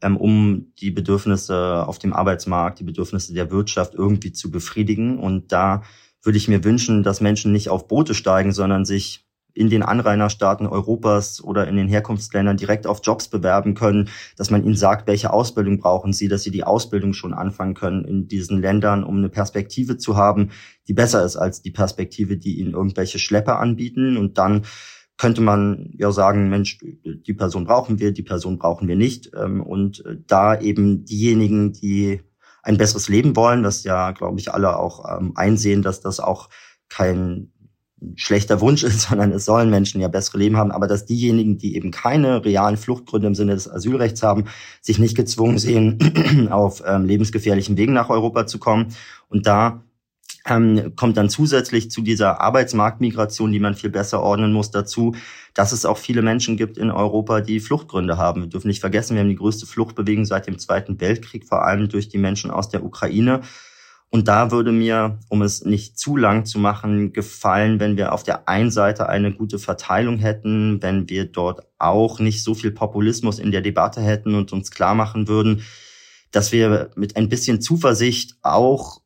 ähm, 0.00 0.16
um 0.16 0.72
die 0.80 0.90
Bedürfnisse 0.90 1.86
auf 1.86 1.98
dem 1.98 2.14
Arbeitsmarkt, 2.14 2.80
die 2.80 2.84
Bedürfnisse 2.84 3.34
der 3.34 3.50
Wirtschaft 3.50 3.94
irgendwie 3.94 4.32
zu 4.32 4.50
befriedigen. 4.50 5.18
Und 5.18 5.52
da 5.52 5.82
würde 6.22 6.38
ich 6.38 6.48
mir 6.48 6.64
wünschen, 6.64 7.02
dass 7.02 7.20
Menschen 7.20 7.52
nicht 7.52 7.68
auf 7.68 7.88
Boote 7.88 8.14
steigen, 8.14 8.52
sondern 8.52 8.84
sich 8.84 9.26
in 9.54 9.70
den 9.70 9.82
Anrainerstaaten 9.82 10.66
Europas 10.66 11.42
oder 11.42 11.66
in 11.66 11.76
den 11.76 11.88
Herkunftsländern 11.88 12.56
direkt 12.56 12.86
auf 12.86 13.00
Jobs 13.02 13.28
bewerben 13.28 13.74
können, 13.74 14.08
dass 14.36 14.50
man 14.50 14.64
ihnen 14.64 14.76
sagt, 14.76 15.06
welche 15.08 15.32
Ausbildung 15.32 15.78
brauchen 15.78 16.12
sie, 16.12 16.28
dass 16.28 16.42
sie 16.42 16.50
die 16.50 16.64
Ausbildung 16.64 17.12
schon 17.12 17.34
anfangen 17.34 17.74
können 17.74 18.04
in 18.04 18.28
diesen 18.28 18.60
Ländern, 18.60 19.04
um 19.04 19.18
eine 19.18 19.28
Perspektive 19.28 19.96
zu 19.96 20.16
haben, 20.16 20.50
die 20.88 20.94
besser 20.94 21.24
ist 21.24 21.36
als 21.36 21.62
die 21.62 21.70
Perspektive, 21.70 22.36
die 22.36 22.60
ihnen 22.60 22.72
irgendwelche 22.72 23.18
Schlepper 23.18 23.58
anbieten. 23.58 24.16
Und 24.16 24.38
dann 24.38 24.62
könnte 25.16 25.42
man 25.42 25.90
ja 25.98 26.12
sagen, 26.12 26.48
Mensch, 26.48 26.78
die 27.04 27.34
Person 27.34 27.64
brauchen 27.64 27.98
wir, 27.98 28.12
die 28.12 28.22
Person 28.22 28.58
brauchen 28.58 28.88
wir 28.88 28.96
nicht. 28.96 29.32
Ähm, 29.36 29.62
und 29.62 30.02
da 30.26 30.58
eben 30.58 31.04
diejenigen, 31.04 31.72
die 31.72 32.22
ein 32.62 32.76
besseres 32.76 33.08
Leben 33.08 33.36
wollen, 33.36 33.64
was 33.64 33.84
ja, 33.84 34.12
glaube 34.12 34.38
ich, 34.38 34.52
alle 34.52 34.76
auch 34.76 35.04
ähm, 35.18 35.32
einsehen, 35.36 35.82
dass 35.82 36.00
das 36.00 36.20
auch 36.20 36.48
kein 36.88 37.52
schlechter 38.16 38.60
Wunsch 38.60 38.82
ist, 38.82 39.02
sondern 39.08 39.32
es 39.32 39.44
sollen 39.44 39.70
Menschen 39.70 40.00
ja 40.00 40.08
bessere 40.08 40.38
Leben 40.38 40.56
haben, 40.56 40.72
aber 40.72 40.86
dass 40.86 41.06
diejenigen, 41.06 41.58
die 41.58 41.76
eben 41.76 41.90
keine 41.90 42.44
realen 42.44 42.76
Fluchtgründe 42.76 43.28
im 43.28 43.34
Sinne 43.34 43.54
des 43.54 43.70
Asylrechts 43.70 44.22
haben, 44.22 44.44
sich 44.80 44.98
nicht 44.98 45.16
gezwungen 45.16 45.58
sehen, 45.58 46.48
auf 46.50 46.82
ähm, 46.86 47.04
lebensgefährlichen 47.04 47.76
Wegen 47.76 47.92
nach 47.92 48.10
Europa 48.10 48.46
zu 48.46 48.58
kommen. 48.58 48.94
Und 49.28 49.46
da 49.46 49.84
ähm, 50.46 50.94
kommt 50.96 51.16
dann 51.16 51.28
zusätzlich 51.28 51.90
zu 51.90 52.00
dieser 52.02 52.40
Arbeitsmarktmigration, 52.40 53.52
die 53.52 53.60
man 53.60 53.74
viel 53.74 53.90
besser 53.90 54.22
ordnen 54.22 54.52
muss, 54.52 54.70
dazu, 54.70 55.14
dass 55.54 55.72
es 55.72 55.84
auch 55.84 55.98
viele 55.98 56.22
Menschen 56.22 56.56
gibt 56.56 56.78
in 56.78 56.90
Europa, 56.90 57.40
die 57.40 57.60
Fluchtgründe 57.60 58.16
haben. 58.16 58.42
Wir 58.42 58.48
dürfen 58.48 58.68
nicht 58.68 58.80
vergessen, 58.80 59.14
wir 59.14 59.20
haben 59.20 59.28
die 59.28 59.36
größte 59.36 59.66
Fluchtbewegung 59.66 60.24
seit 60.24 60.46
dem 60.46 60.58
Zweiten 60.58 61.00
Weltkrieg, 61.00 61.46
vor 61.46 61.64
allem 61.64 61.88
durch 61.88 62.08
die 62.08 62.18
Menschen 62.18 62.50
aus 62.50 62.68
der 62.68 62.84
Ukraine. 62.84 63.42
Und 64.12 64.26
da 64.26 64.50
würde 64.50 64.72
mir, 64.72 65.20
um 65.28 65.42
es 65.42 65.64
nicht 65.64 65.96
zu 65.96 66.16
lang 66.16 66.44
zu 66.44 66.58
machen, 66.58 67.12
gefallen, 67.12 67.78
wenn 67.78 67.96
wir 67.96 68.12
auf 68.12 68.24
der 68.24 68.48
einen 68.48 68.72
Seite 68.72 69.08
eine 69.08 69.32
gute 69.32 69.60
Verteilung 69.60 70.18
hätten, 70.18 70.82
wenn 70.82 71.08
wir 71.08 71.26
dort 71.26 71.62
auch 71.78 72.18
nicht 72.18 72.42
so 72.42 72.54
viel 72.54 72.72
Populismus 72.72 73.38
in 73.38 73.52
der 73.52 73.60
Debatte 73.60 74.00
hätten 74.00 74.34
und 74.34 74.52
uns 74.52 74.72
klar 74.72 74.96
machen 74.96 75.28
würden, 75.28 75.62
dass 76.32 76.50
wir 76.50 76.90
mit 76.96 77.16
ein 77.16 77.28
bisschen 77.28 77.60
Zuversicht 77.60 78.36
auch 78.42 79.00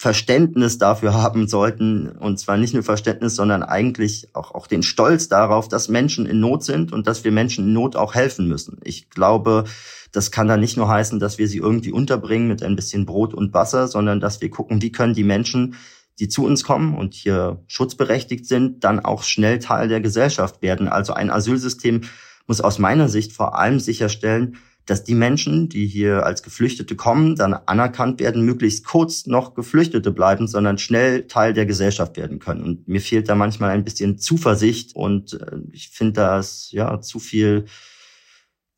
Verständnis 0.00 0.78
dafür 0.78 1.12
haben 1.12 1.48
sollten, 1.48 2.08
und 2.08 2.38
zwar 2.38 2.56
nicht 2.56 2.72
nur 2.72 2.84
Verständnis, 2.84 3.34
sondern 3.34 3.64
eigentlich 3.64 4.28
auch, 4.32 4.54
auch 4.54 4.68
den 4.68 4.84
Stolz 4.84 5.28
darauf, 5.28 5.68
dass 5.68 5.88
Menschen 5.88 6.24
in 6.24 6.38
Not 6.38 6.62
sind 6.62 6.92
und 6.92 7.08
dass 7.08 7.24
wir 7.24 7.32
Menschen 7.32 7.66
in 7.66 7.72
Not 7.72 7.96
auch 7.96 8.14
helfen 8.14 8.46
müssen. 8.46 8.78
Ich 8.84 9.10
glaube, 9.10 9.64
das 10.12 10.30
kann 10.30 10.46
dann 10.46 10.60
nicht 10.60 10.76
nur 10.76 10.88
heißen, 10.88 11.18
dass 11.18 11.38
wir 11.38 11.48
sie 11.48 11.58
irgendwie 11.58 11.90
unterbringen 11.90 12.46
mit 12.46 12.62
ein 12.62 12.76
bisschen 12.76 13.06
Brot 13.06 13.34
und 13.34 13.52
Wasser, 13.54 13.88
sondern 13.88 14.20
dass 14.20 14.40
wir 14.40 14.50
gucken, 14.50 14.80
wie 14.82 14.92
können 14.92 15.14
die 15.14 15.24
Menschen, 15.24 15.74
die 16.20 16.28
zu 16.28 16.44
uns 16.44 16.62
kommen 16.62 16.96
und 16.96 17.14
hier 17.14 17.64
schutzberechtigt 17.66 18.46
sind, 18.46 18.84
dann 18.84 19.00
auch 19.00 19.24
schnell 19.24 19.58
Teil 19.58 19.88
der 19.88 20.00
Gesellschaft 20.00 20.62
werden. 20.62 20.86
Also 20.86 21.12
ein 21.12 21.30
Asylsystem 21.30 22.02
muss 22.46 22.60
aus 22.60 22.78
meiner 22.78 23.08
Sicht 23.08 23.32
vor 23.32 23.58
allem 23.58 23.80
sicherstellen, 23.80 24.58
dass 24.88 25.04
die 25.04 25.14
Menschen, 25.14 25.68
die 25.68 25.86
hier 25.86 26.24
als 26.24 26.42
Geflüchtete 26.42 26.96
kommen, 26.96 27.36
dann 27.36 27.52
anerkannt 27.52 28.20
werden, 28.20 28.42
möglichst 28.42 28.86
kurz 28.86 29.26
noch 29.26 29.54
Geflüchtete 29.54 30.10
bleiben, 30.10 30.48
sondern 30.48 30.78
schnell 30.78 31.26
Teil 31.26 31.52
der 31.52 31.66
Gesellschaft 31.66 32.16
werden 32.16 32.38
können. 32.38 32.62
Und 32.62 32.88
mir 32.88 33.00
fehlt 33.00 33.28
da 33.28 33.34
manchmal 33.34 33.70
ein 33.70 33.84
bisschen 33.84 34.18
Zuversicht 34.18 34.96
und 34.96 35.34
äh, 35.34 35.58
ich 35.72 35.90
finde 35.90 36.14
das 36.14 36.70
ja 36.72 37.00
zu 37.00 37.18
viel 37.18 37.66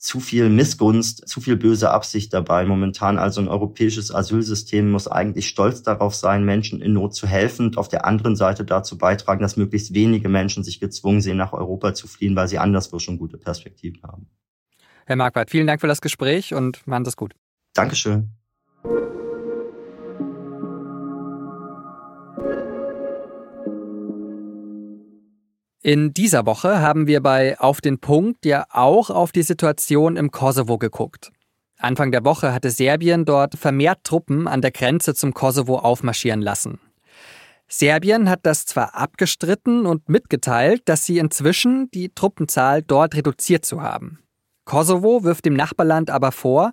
zu 0.01 0.19
viel 0.19 0.49
Missgunst, 0.49 1.29
zu 1.29 1.43
viel 1.43 1.57
böse 1.57 1.91
Absicht 1.91 2.33
dabei 2.33 2.65
momentan. 2.65 3.19
Also 3.19 3.43
ein 3.43 3.49
europäisches 3.49 4.13
Asylsystem 4.13 4.91
muss 4.91 5.07
eigentlich 5.07 5.47
stolz 5.47 5.83
darauf 5.83 6.15
sein, 6.15 6.43
Menschen 6.43 6.81
in 6.81 6.95
Not 6.95 7.15
zu 7.15 7.27
helfen 7.27 7.67
und 7.67 7.77
auf 7.77 7.89
der 7.89 8.07
anderen 8.07 8.35
Seite 8.35 8.65
dazu 8.65 8.97
beitragen, 8.97 9.43
dass 9.43 9.59
möglichst 9.59 9.93
wenige 9.93 10.31
Menschen 10.31 10.65
sich 10.65 10.81
gezwungen 10.81 11.21
sehen, 11.21 11.37
nach 11.37 11.53
Europa 11.53 11.93
zu 11.93 12.09
fliehen, 12.09 12.35
weil 12.35 12.49
sie 12.49 12.59
anderswo 12.59 12.99
schon 12.99 13.19
gute 13.19 13.37
Perspektiven 13.37 14.03
haben. 14.03 14.31
Herr 15.11 15.17
Marquardt, 15.17 15.51
vielen 15.51 15.67
Dank 15.67 15.81
für 15.81 15.89
das 15.89 16.01
Gespräch 16.01 16.55
und 16.55 16.87
machen 16.87 17.05
Sie 17.05 17.09
es 17.09 17.17
gut. 17.17 17.35
Dankeschön. 17.75 18.31
In 25.83 26.15
dieser 26.15 26.47
Woche 26.47 26.81
haben 26.81 27.09
wir 27.09 27.21
bei 27.21 27.59
Auf 27.59 27.81
den 27.81 27.99
Punkt 27.99 28.47
ja 28.47 28.67
auch 28.71 29.11
auf 29.11 29.33
die 29.33 29.43
Situation 29.43 30.17
im 30.17 30.31
Kosovo 30.31 30.79
geguckt. 30.79 31.33
Anfang 31.77 32.13
der 32.13 32.25
Woche 32.25 32.55
hatte 32.55 32.71
Serbien 32.71 33.25
dort 33.25 33.57
vermehrt 33.57 34.05
Truppen 34.05 34.47
an 34.47 34.63
der 34.63 34.71
Grenze 34.71 35.17
zum 35.17 35.35
Kosovo 35.35 35.81
aufmarschieren 35.81 36.41
lassen. 36.41 36.79
Serbien 37.67 38.31
hat 38.31 38.47
das 38.47 38.65
zwar 38.65 38.95
abgestritten 38.95 39.87
und 39.87 40.09
mitgeteilt, 40.09 40.83
dass 40.85 41.05
sie 41.05 41.19
inzwischen 41.19 41.91
die 41.91 42.11
Truppenzahl 42.15 42.83
dort 42.83 43.17
reduziert 43.17 43.65
zu 43.65 43.83
haben. 43.83 44.21
Kosovo 44.71 45.25
wirft 45.25 45.47
dem 45.47 45.55
Nachbarland 45.55 46.11
aber 46.11 46.31
vor, 46.31 46.71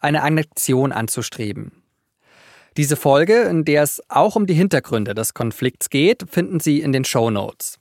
eine 0.00 0.24
Annexion 0.24 0.90
anzustreben. 0.90 1.70
Diese 2.76 2.96
Folge, 2.96 3.42
in 3.42 3.64
der 3.64 3.84
es 3.84 4.02
auch 4.08 4.34
um 4.34 4.48
die 4.48 4.54
Hintergründe 4.54 5.14
des 5.14 5.32
Konflikts 5.32 5.88
geht, 5.88 6.24
finden 6.28 6.58
Sie 6.58 6.80
in 6.80 6.90
den 6.90 7.04
Show 7.04 7.30
Notes. 7.30 7.78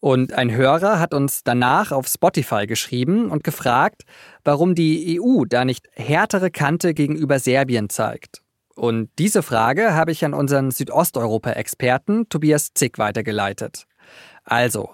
Und 0.00 0.34
ein 0.34 0.52
Hörer 0.52 1.00
hat 1.00 1.14
uns 1.14 1.44
danach 1.44 1.92
auf 1.92 2.06
Spotify 2.08 2.66
geschrieben 2.66 3.30
und 3.30 3.42
gefragt, 3.42 4.02
warum 4.44 4.74
die 4.74 5.18
EU 5.18 5.46
da 5.46 5.64
nicht 5.64 5.88
härtere 5.94 6.50
Kante 6.50 6.92
gegenüber 6.92 7.38
Serbien 7.38 7.88
zeigt. 7.88 8.42
Und 8.74 9.08
diese 9.18 9.42
Frage 9.42 9.94
habe 9.94 10.12
ich 10.12 10.26
an 10.26 10.34
unseren 10.34 10.70
Südosteuropa-Experten 10.70 12.28
Tobias 12.28 12.74
Zick 12.74 12.98
weitergeleitet. 12.98 13.86
Also, 14.44 14.90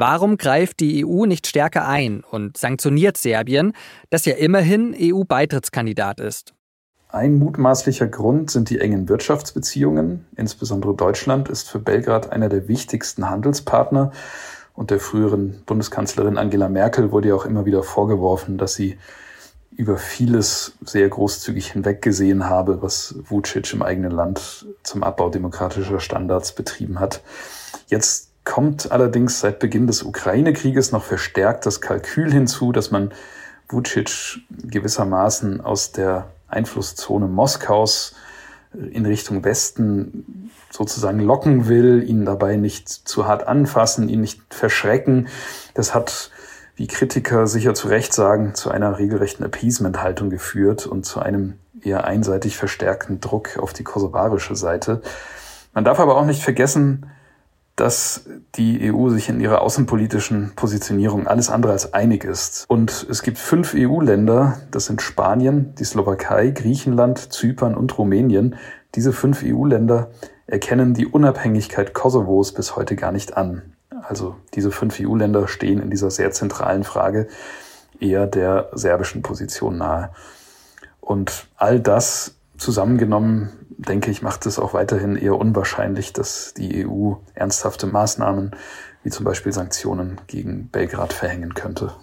Warum 0.00 0.38
greift 0.38 0.80
die 0.80 1.04
EU 1.04 1.26
nicht 1.26 1.46
stärker 1.46 1.86
ein 1.86 2.24
und 2.24 2.56
sanktioniert 2.56 3.18
Serbien, 3.18 3.74
das 4.08 4.24
ja 4.24 4.32
immerhin 4.32 4.96
EU-Beitrittskandidat 4.98 6.20
ist? 6.20 6.54
Ein 7.10 7.34
mutmaßlicher 7.34 8.06
Grund 8.06 8.50
sind 8.50 8.70
die 8.70 8.80
engen 8.80 9.10
Wirtschaftsbeziehungen. 9.10 10.24
Insbesondere 10.36 10.94
Deutschland 10.94 11.50
ist 11.50 11.68
für 11.68 11.80
Belgrad 11.80 12.32
einer 12.32 12.48
der 12.48 12.66
wichtigsten 12.66 13.28
Handelspartner. 13.28 14.10
Und 14.72 14.90
der 14.90 15.00
früheren 15.00 15.62
Bundeskanzlerin 15.66 16.38
Angela 16.38 16.70
Merkel 16.70 17.12
wurde 17.12 17.28
ja 17.28 17.34
auch 17.34 17.44
immer 17.44 17.66
wieder 17.66 17.82
vorgeworfen, 17.82 18.56
dass 18.56 18.72
sie 18.72 18.96
über 19.76 19.98
vieles 19.98 20.78
sehr 20.82 21.10
großzügig 21.10 21.72
hinweggesehen 21.72 22.48
habe, 22.48 22.80
was 22.80 23.16
Vucic 23.28 23.70
im 23.74 23.82
eigenen 23.82 24.12
Land 24.12 24.64
zum 24.82 25.02
Abbau 25.02 25.28
demokratischer 25.28 26.00
Standards 26.00 26.54
betrieben 26.54 27.00
hat. 27.00 27.22
Jetzt 27.88 28.29
kommt 28.44 28.90
allerdings 28.90 29.40
seit 29.40 29.58
Beginn 29.58 29.86
des 29.86 30.02
Ukraine-Krieges 30.02 30.92
noch 30.92 31.04
verstärkt 31.04 31.66
das 31.66 31.80
Kalkül 31.80 32.32
hinzu, 32.32 32.72
dass 32.72 32.90
man 32.90 33.12
Vucic 33.68 34.40
gewissermaßen 34.50 35.60
aus 35.60 35.92
der 35.92 36.28
Einflusszone 36.48 37.28
Moskaus 37.28 38.14
in 38.72 39.06
Richtung 39.06 39.44
Westen 39.44 40.50
sozusagen 40.70 41.20
locken 41.20 41.68
will, 41.68 42.02
ihn 42.08 42.24
dabei 42.24 42.56
nicht 42.56 42.88
zu 42.88 43.26
hart 43.26 43.46
anfassen, 43.46 44.08
ihn 44.08 44.20
nicht 44.20 44.40
verschrecken. 44.54 45.28
Das 45.74 45.94
hat, 45.94 46.30
wie 46.76 46.86
Kritiker 46.86 47.46
sicher 47.46 47.74
zu 47.74 47.88
Recht 47.88 48.12
sagen, 48.12 48.54
zu 48.54 48.70
einer 48.70 48.98
regelrechten 48.98 49.44
Appeasement-Haltung 49.44 50.30
geführt 50.30 50.86
und 50.86 51.04
zu 51.04 51.20
einem 51.20 51.54
eher 51.82 52.04
einseitig 52.04 52.56
verstärkten 52.56 53.20
Druck 53.20 53.58
auf 53.58 53.72
die 53.72 53.84
kosovarische 53.84 54.54
Seite. 54.54 55.02
Man 55.72 55.84
darf 55.84 55.98
aber 55.98 56.16
auch 56.16 56.26
nicht 56.26 56.42
vergessen, 56.42 57.06
dass 57.80 58.26
die 58.56 58.92
EU 58.92 59.08
sich 59.08 59.30
in 59.30 59.40
ihrer 59.40 59.62
außenpolitischen 59.62 60.52
Positionierung 60.54 61.26
alles 61.26 61.48
andere 61.48 61.72
als 61.72 61.94
einig 61.94 62.24
ist. 62.24 62.66
Und 62.68 63.06
es 63.08 63.22
gibt 63.22 63.38
fünf 63.38 63.74
EU-Länder, 63.74 64.60
das 64.70 64.84
sind 64.84 65.00
Spanien, 65.00 65.74
die 65.76 65.84
Slowakei, 65.84 66.50
Griechenland, 66.50 67.32
Zypern 67.32 67.74
und 67.74 67.96
Rumänien. 67.96 68.56
Diese 68.94 69.14
fünf 69.14 69.42
EU-Länder 69.42 70.10
erkennen 70.46 70.92
die 70.92 71.06
Unabhängigkeit 71.06 71.94
Kosovos 71.94 72.52
bis 72.52 72.76
heute 72.76 72.96
gar 72.96 73.12
nicht 73.12 73.38
an. 73.38 73.62
Also 74.02 74.36
diese 74.52 74.70
fünf 74.72 75.00
EU-Länder 75.00 75.48
stehen 75.48 75.80
in 75.80 75.88
dieser 75.88 76.10
sehr 76.10 76.32
zentralen 76.32 76.84
Frage 76.84 77.28
eher 77.98 78.26
der 78.26 78.68
serbischen 78.74 79.22
Position 79.22 79.78
nahe. 79.78 80.10
Und 81.00 81.46
all 81.56 81.80
das 81.80 82.34
zusammengenommen 82.58 83.50
denke 83.88 84.10
ich, 84.10 84.22
macht 84.22 84.46
es 84.46 84.58
auch 84.58 84.74
weiterhin 84.74 85.16
eher 85.16 85.36
unwahrscheinlich, 85.36 86.12
dass 86.12 86.54
die 86.54 86.86
EU 86.86 87.14
ernsthafte 87.34 87.86
Maßnahmen 87.86 88.56
wie 89.02 89.10
zum 89.10 89.24
Beispiel 89.24 89.52
Sanktionen 89.52 90.20
gegen 90.26 90.68
Belgrad 90.68 91.12
verhängen 91.12 91.54
könnte. 91.54 91.94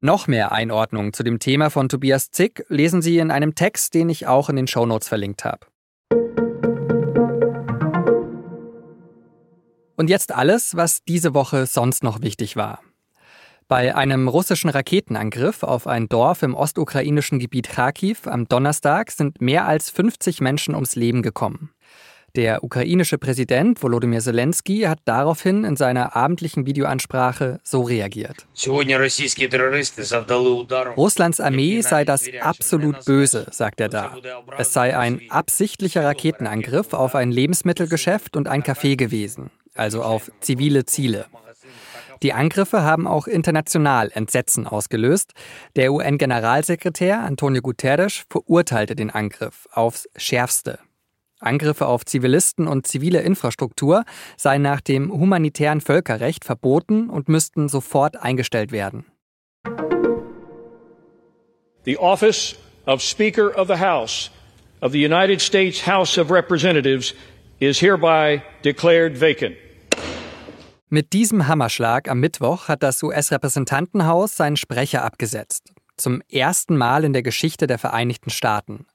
Noch 0.00 0.26
mehr 0.26 0.52
Einordnungen 0.52 1.14
zu 1.14 1.22
dem 1.22 1.38
Thema 1.38 1.70
von 1.70 1.88
Tobias 1.88 2.30
Zick 2.30 2.66
lesen 2.68 3.00
Sie 3.00 3.18
in 3.18 3.30
einem 3.30 3.54
Text, 3.54 3.94
den 3.94 4.10
ich 4.10 4.26
auch 4.26 4.50
in 4.50 4.56
den 4.56 4.66
Shownotes 4.66 5.08
verlinkt 5.08 5.46
habe. 5.46 5.66
Und 9.96 10.10
jetzt 10.10 10.34
alles, 10.34 10.76
was 10.76 11.04
diese 11.04 11.32
Woche 11.32 11.66
sonst 11.66 12.02
noch 12.02 12.20
wichtig 12.20 12.56
war. 12.56 12.80
Bei 13.66 13.94
einem 13.94 14.28
russischen 14.28 14.68
Raketenangriff 14.68 15.62
auf 15.62 15.86
ein 15.86 16.08
Dorf 16.08 16.42
im 16.42 16.54
ostukrainischen 16.54 17.38
Gebiet 17.38 17.70
Kharkiv 17.70 18.26
am 18.26 18.46
Donnerstag 18.46 19.10
sind 19.10 19.40
mehr 19.40 19.66
als 19.66 19.88
50 19.88 20.42
Menschen 20.42 20.74
ums 20.74 20.96
Leben 20.96 21.22
gekommen. 21.22 21.70
Der 22.36 22.64
ukrainische 22.64 23.16
Präsident 23.16 23.80
Volodymyr 23.80 24.20
Zelensky 24.20 24.80
hat 24.80 24.98
daraufhin 25.04 25.64
in 25.64 25.76
seiner 25.76 26.16
abendlichen 26.16 26.66
Videoansprache 26.66 27.60
so 27.62 27.82
reagiert. 27.82 28.46
Russlands 30.96 31.40
Armee 31.40 31.80
sei 31.80 32.04
das 32.04 32.28
absolut 32.40 33.04
Böse, 33.04 33.46
sagt 33.50 33.80
er 33.80 33.88
da. 33.88 34.16
Es 34.58 34.72
sei 34.72 34.98
ein 34.98 35.22
absichtlicher 35.30 36.04
Raketenangriff 36.04 36.92
auf 36.92 37.14
ein 37.14 37.30
Lebensmittelgeschäft 37.30 38.36
und 38.36 38.48
ein 38.48 38.62
Café 38.64 38.96
gewesen, 38.96 39.50
also 39.74 40.02
auf 40.02 40.30
zivile 40.40 40.84
Ziele. 40.84 41.26
Die 42.22 42.32
Angriffe 42.32 42.82
haben 42.82 43.06
auch 43.06 43.26
international 43.26 44.10
Entsetzen 44.12 44.66
ausgelöst. 44.66 45.32
Der 45.76 45.92
UN-Generalsekretär 45.92 47.20
Antonio 47.20 47.62
Guterres 47.62 48.24
verurteilte 48.30 48.94
den 48.96 49.10
Angriff 49.10 49.68
aufs 49.72 50.08
schärfste. 50.16 50.78
Angriffe 51.40 51.86
auf 51.86 52.04
Zivilisten 52.04 52.66
und 52.66 52.86
zivile 52.86 53.20
Infrastruktur 53.20 54.04
seien 54.36 54.62
nach 54.62 54.80
dem 54.80 55.12
humanitären 55.12 55.80
Völkerrecht 55.80 56.44
verboten 56.44 57.10
und 57.10 57.28
müssten 57.28 57.68
sofort 57.68 58.16
eingestellt 58.16 58.72
werden. 58.72 59.04
The 61.84 61.98
office 61.98 62.56
of 62.86 63.02
Speaker 63.02 63.56
of 63.58 63.68
the 63.68 63.78
House 63.78 64.30
of 64.80 64.92
the 64.92 65.04
United 65.04 65.40
States 65.40 65.86
House 65.86 66.18
of 66.18 66.30
Representatives 66.30 67.14
is 67.60 67.80
hereby 67.80 68.42
declared 68.62 69.18
vacant. 69.18 69.56
Mit 70.90 71.14
diesem 71.14 71.48
Hammerschlag 71.48 72.10
am 72.10 72.20
Mittwoch 72.20 72.68
hat 72.68 72.82
das 72.82 73.02
US-Repräsentantenhaus 73.02 74.36
seinen 74.36 74.56
Sprecher 74.56 75.02
abgesetzt. 75.02 75.72
Zum 75.96 76.20
ersten 76.30 76.76
Mal 76.76 77.04
in 77.04 77.14
der 77.14 77.22
Geschichte 77.22 77.66
der 77.66 77.78
Vereinigten 77.78 78.30
Staaten. 78.30 78.86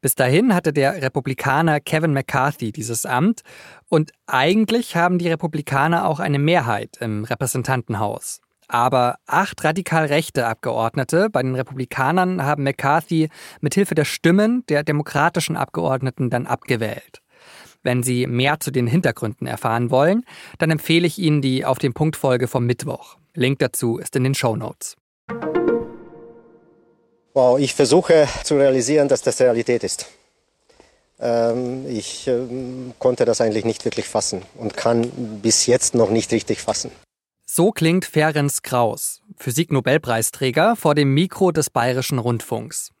Bis 0.00 0.14
dahin 0.14 0.54
hatte 0.54 0.72
der 0.72 1.02
Republikaner 1.02 1.80
Kevin 1.80 2.12
McCarthy 2.12 2.72
dieses 2.72 3.04
Amt 3.04 3.42
und 3.88 4.12
eigentlich 4.26 4.96
haben 4.96 5.18
die 5.18 5.28
Republikaner 5.28 6.06
auch 6.06 6.20
eine 6.20 6.38
Mehrheit 6.38 6.96
im 7.00 7.24
Repräsentantenhaus. 7.24 8.40
Aber 8.68 9.16
acht 9.26 9.64
radikal 9.64 10.06
rechte 10.06 10.46
Abgeordnete 10.46 11.28
bei 11.28 11.42
den 11.42 11.56
Republikanern 11.56 12.44
haben 12.44 12.62
McCarthy 12.62 13.28
mithilfe 13.60 13.96
der 13.96 14.04
Stimmen 14.04 14.64
der 14.68 14.84
demokratischen 14.84 15.56
Abgeordneten 15.56 16.30
dann 16.30 16.46
abgewählt. 16.46 17.20
Wenn 17.82 18.02
Sie 18.02 18.26
mehr 18.26 18.60
zu 18.60 18.70
den 18.70 18.86
Hintergründen 18.86 19.46
erfahren 19.46 19.90
wollen, 19.90 20.24
dann 20.58 20.70
empfehle 20.70 21.06
ich 21.06 21.18
Ihnen 21.18 21.40
die 21.40 21.64
Auf 21.64 21.78
dem 21.78 21.94
Punkt 21.94 22.16
Folge 22.16 22.46
vom 22.46 22.66
Mittwoch. 22.66 23.16
Link 23.34 23.58
dazu 23.60 23.98
ist 23.98 24.14
in 24.16 24.24
den 24.24 24.34
Show 24.34 24.54
Notes. 24.54 24.96
Wow, 27.32 27.58
ich 27.58 27.74
versuche 27.74 28.28
zu 28.44 28.56
realisieren, 28.56 29.08
dass 29.08 29.22
das 29.22 29.40
Realität 29.40 29.84
ist. 29.84 30.06
Ähm, 31.20 31.86
ich 31.88 32.26
ähm, 32.26 32.92
konnte 32.98 33.24
das 33.24 33.40
eigentlich 33.40 33.64
nicht 33.64 33.84
wirklich 33.84 34.08
fassen 34.08 34.42
und 34.56 34.76
kann 34.76 35.10
bis 35.40 35.66
jetzt 35.66 35.94
noch 35.94 36.10
nicht 36.10 36.32
richtig 36.32 36.60
fassen. 36.60 36.90
So 37.46 37.72
klingt 37.72 38.04
Ferenc 38.04 38.62
Kraus, 38.62 39.22
Physik-Nobelpreisträger, 39.36 40.76
vor 40.76 40.94
dem 40.94 41.14
Mikro 41.14 41.50
des 41.50 41.70
Bayerischen 41.70 42.18
Rundfunks. 42.18 42.92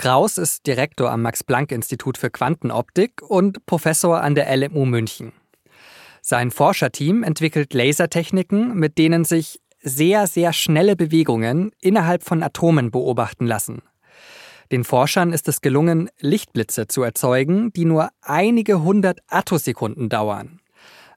Kraus 0.00 0.38
ist 0.38 0.66
Direktor 0.66 1.10
am 1.10 1.20
Max-Planck-Institut 1.20 2.16
für 2.16 2.30
Quantenoptik 2.30 3.20
und 3.20 3.66
Professor 3.66 4.22
an 4.22 4.34
der 4.34 4.48
LMU 4.56 4.86
München. 4.86 5.34
Sein 6.22 6.50
Forscherteam 6.50 7.22
entwickelt 7.22 7.74
Lasertechniken, 7.74 8.74
mit 8.78 8.96
denen 8.96 9.26
sich 9.26 9.60
sehr, 9.82 10.26
sehr 10.26 10.54
schnelle 10.54 10.96
Bewegungen 10.96 11.72
innerhalb 11.82 12.24
von 12.24 12.42
Atomen 12.42 12.90
beobachten 12.90 13.46
lassen. 13.46 13.82
Den 14.72 14.84
Forschern 14.84 15.34
ist 15.34 15.48
es 15.48 15.60
gelungen, 15.60 16.08
Lichtblitze 16.18 16.86
zu 16.86 17.02
erzeugen, 17.02 17.70
die 17.74 17.84
nur 17.84 18.08
einige 18.22 18.82
hundert 18.82 19.20
Attosekunden 19.28 20.08
dauern. 20.08 20.60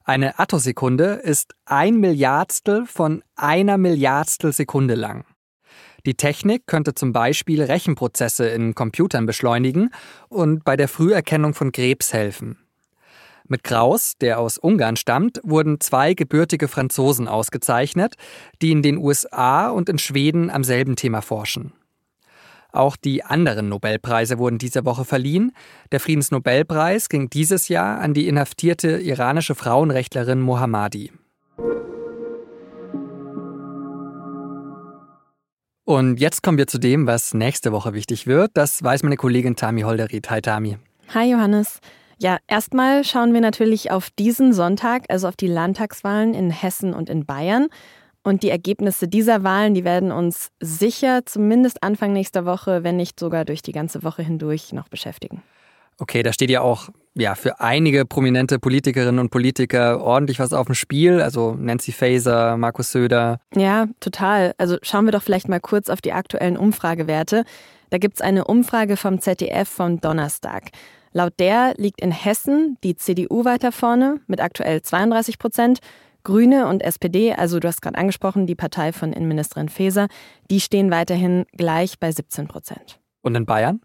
Eine 0.04 0.38
Attosekunde 0.38 1.22
ist 1.22 1.54
ein 1.64 2.00
Milliardstel 2.00 2.84
von 2.84 3.24
einer 3.34 3.78
Milliardstel 3.78 4.52
Sekunde 4.52 4.94
lang. 4.94 5.24
Die 6.06 6.14
Technik 6.14 6.66
könnte 6.66 6.94
zum 6.94 7.12
Beispiel 7.12 7.62
Rechenprozesse 7.62 8.46
in 8.48 8.74
Computern 8.74 9.24
beschleunigen 9.24 9.90
und 10.28 10.64
bei 10.64 10.76
der 10.76 10.88
Früherkennung 10.88 11.54
von 11.54 11.72
Krebs 11.72 12.12
helfen. 12.12 12.58
Mit 13.46 13.62
Kraus, 13.62 14.14
der 14.18 14.38
aus 14.38 14.56
Ungarn 14.56 14.96
stammt, 14.96 15.40
wurden 15.44 15.80
zwei 15.80 16.14
gebürtige 16.14 16.66
Franzosen 16.68 17.28
ausgezeichnet, 17.28 18.14
die 18.62 18.70
in 18.70 18.82
den 18.82 18.96
USA 18.96 19.68
und 19.68 19.88
in 19.88 19.98
Schweden 19.98 20.50
am 20.50 20.64
selben 20.64 20.96
Thema 20.96 21.20
forschen. 21.20 21.72
Auch 22.72 22.96
die 22.96 23.22
anderen 23.22 23.68
Nobelpreise 23.68 24.38
wurden 24.38 24.58
diese 24.58 24.84
Woche 24.84 25.04
verliehen. 25.04 25.52
Der 25.92 26.00
Friedensnobelpreis 26.00 27.08
ging 27.08 27.30
dieses 27.30 27.68
Jahr 27.68 28.00
an 28.00 28.14
die 28.14 28.26
inhaftierte 28.26 28.98
iranische 29.00 29.54
Frauenrechtlerin 29.54 30.40
Mohammadi. 30.40 31.12
Und 35.84 36.18
jetzt 36.18 36.42
kommen 36.42 36.56
wir 36.56 36.66
zu 36.66 36.78
dem, 36.78 37.06
was 37.06 37.34
nächste 37.34 37.70
Woche 37.70 37.92
wichtig 37.92 38.26
wird. 38.26 38.52
Das 38.54 38.82
weiß 38.82 39.02
meine 39.02 39.16
Kollegin 39.16 39.54
Tami 39.54 39.82
Holderried. 39.82 40.30
Hi 40.30 40.40
Tami. 40.40 40.78
Hi 41.12 41.30
Johannes. 41.30 41.80
Ja, 42.18 42.38
erstmal 42.46 43.04
schauen 43.04 43.34
wir 43.34 43.42
natürlich 43.42 43.90
auf 43.90 44.08
diesen 44.10 44.54
Sonntag, 44.54 45.04
also 45.08 45.28
auf 45.28 45.36
die 45.36 45.46
Landtagswahlen 45.46 46.32
in 46.32 46.50
Hessen 46.50 46.94
und 46.94 47.10
in 47.10 47.26
Bayern. 47.26 47.68
Und 48.22 48.42
die 48.42 48.48
Ergebnisse 48.48 49.08
dieser 49.08 49.42
Wahlen, 49.42 49.74
die 49.74 49.84
werden 49.84 50.10
uns 50.10 50.48
sicher 50.58 51.26
zumindest 51.26 51.82
Anfang 51.82 52.14
nächster 52.14 52.46
Woche, 52.46 52.82
wenn 52.82 52.96
nicht 52.96 53.20
sogar 53.20 53.44
durch 53.44 53.60
die 53.60 53.72
ganze 53.72 54.02
Woche 54.02 54.22
hindurch 54.22 54.72
noch 54.72 54.88
beschäftigen. 54.88 55.42
Okay, 55.98 56.22
da 56.22 56.32
steht 56.32 56.48
ja 56.48 56.62
auch 56.62 56.88
ja, 57.16 57.34
für 57.34 57.60
einige 57.60 58.04
prominente 58.04 58.58
Politikerinnen 58.58 59.20
und 59.20 59.30
Politiker 59.30 60.00
ordentlich 60.00 60.40
was 60.40 60.52
auf 60.52 60.66
dem 60.66 60.74
Spiel. 60.74 61.20
Also 61.20 61.54
Nancy 61.54 61.92
Faeser, 61.92 62.56
Markus 62.56 62.90
Söder. 62.90 63.38
Ja, 63.54 63.86
total. 64.00 64.54
Also 64.58 64.78
schauen 64.82 65.04
wir 65.04 65.12
doch 65.12 65.22
vielleicht 65.22 65.48
mal 65.48 65.60
kurz 65.60 65.88
auf 65.88 66.00
die 66.00 66.12
aktuellen 66.12 66.56
Umfragewerte. 66.56 67.44
Da 67.90 67.98
gibt 67.98 68.16
es 68.16 68.20
eine 68.20 68.44
Umfrage 68.46 68.96
vom 68.96 69.20
ZDF 69.20 69.68
vom 69.68 70.00
Donnerstag. 70.00 70.70
Laut 71.12 71.34
der 71.38 71.74
liegt 71.76 72.00
in 72.00 72.10
Hessen 72.10 72.76
die 72.82 72.96
CDU 72.96 73.44
weiter 73.44 73.70
vorne 73.70 74.20
mit 74.26 74.40
aktuell 74.40 74.82
32 74.82 75.38
Prozent. 75.38 75.78
Grüne 76.24 76.66
und 76.66 76.82
SPD, 76.82 77.34
also 77.34 77.60
du 77.60 77.68
hast 77.68 77.82
gerade 77.82 77.98
angesprochen, 77.98 78.46
die 78.46 78.54
Partei 78.54 78.92
von 78.92 79.12
Innenministerin 79.12 79.68
Faeser, 79.68 80.08
die 80.50 80.58
stehen 80.58 80.90
weiterhin 80.90 81.44
gleich 81.52 82.00
bei 82.00 82.10
17 82.10 82.48
Prozent. 82.48 82.98
Und 83.22 83.34
in 83.36 83.44
Bayern? 83.44 83.80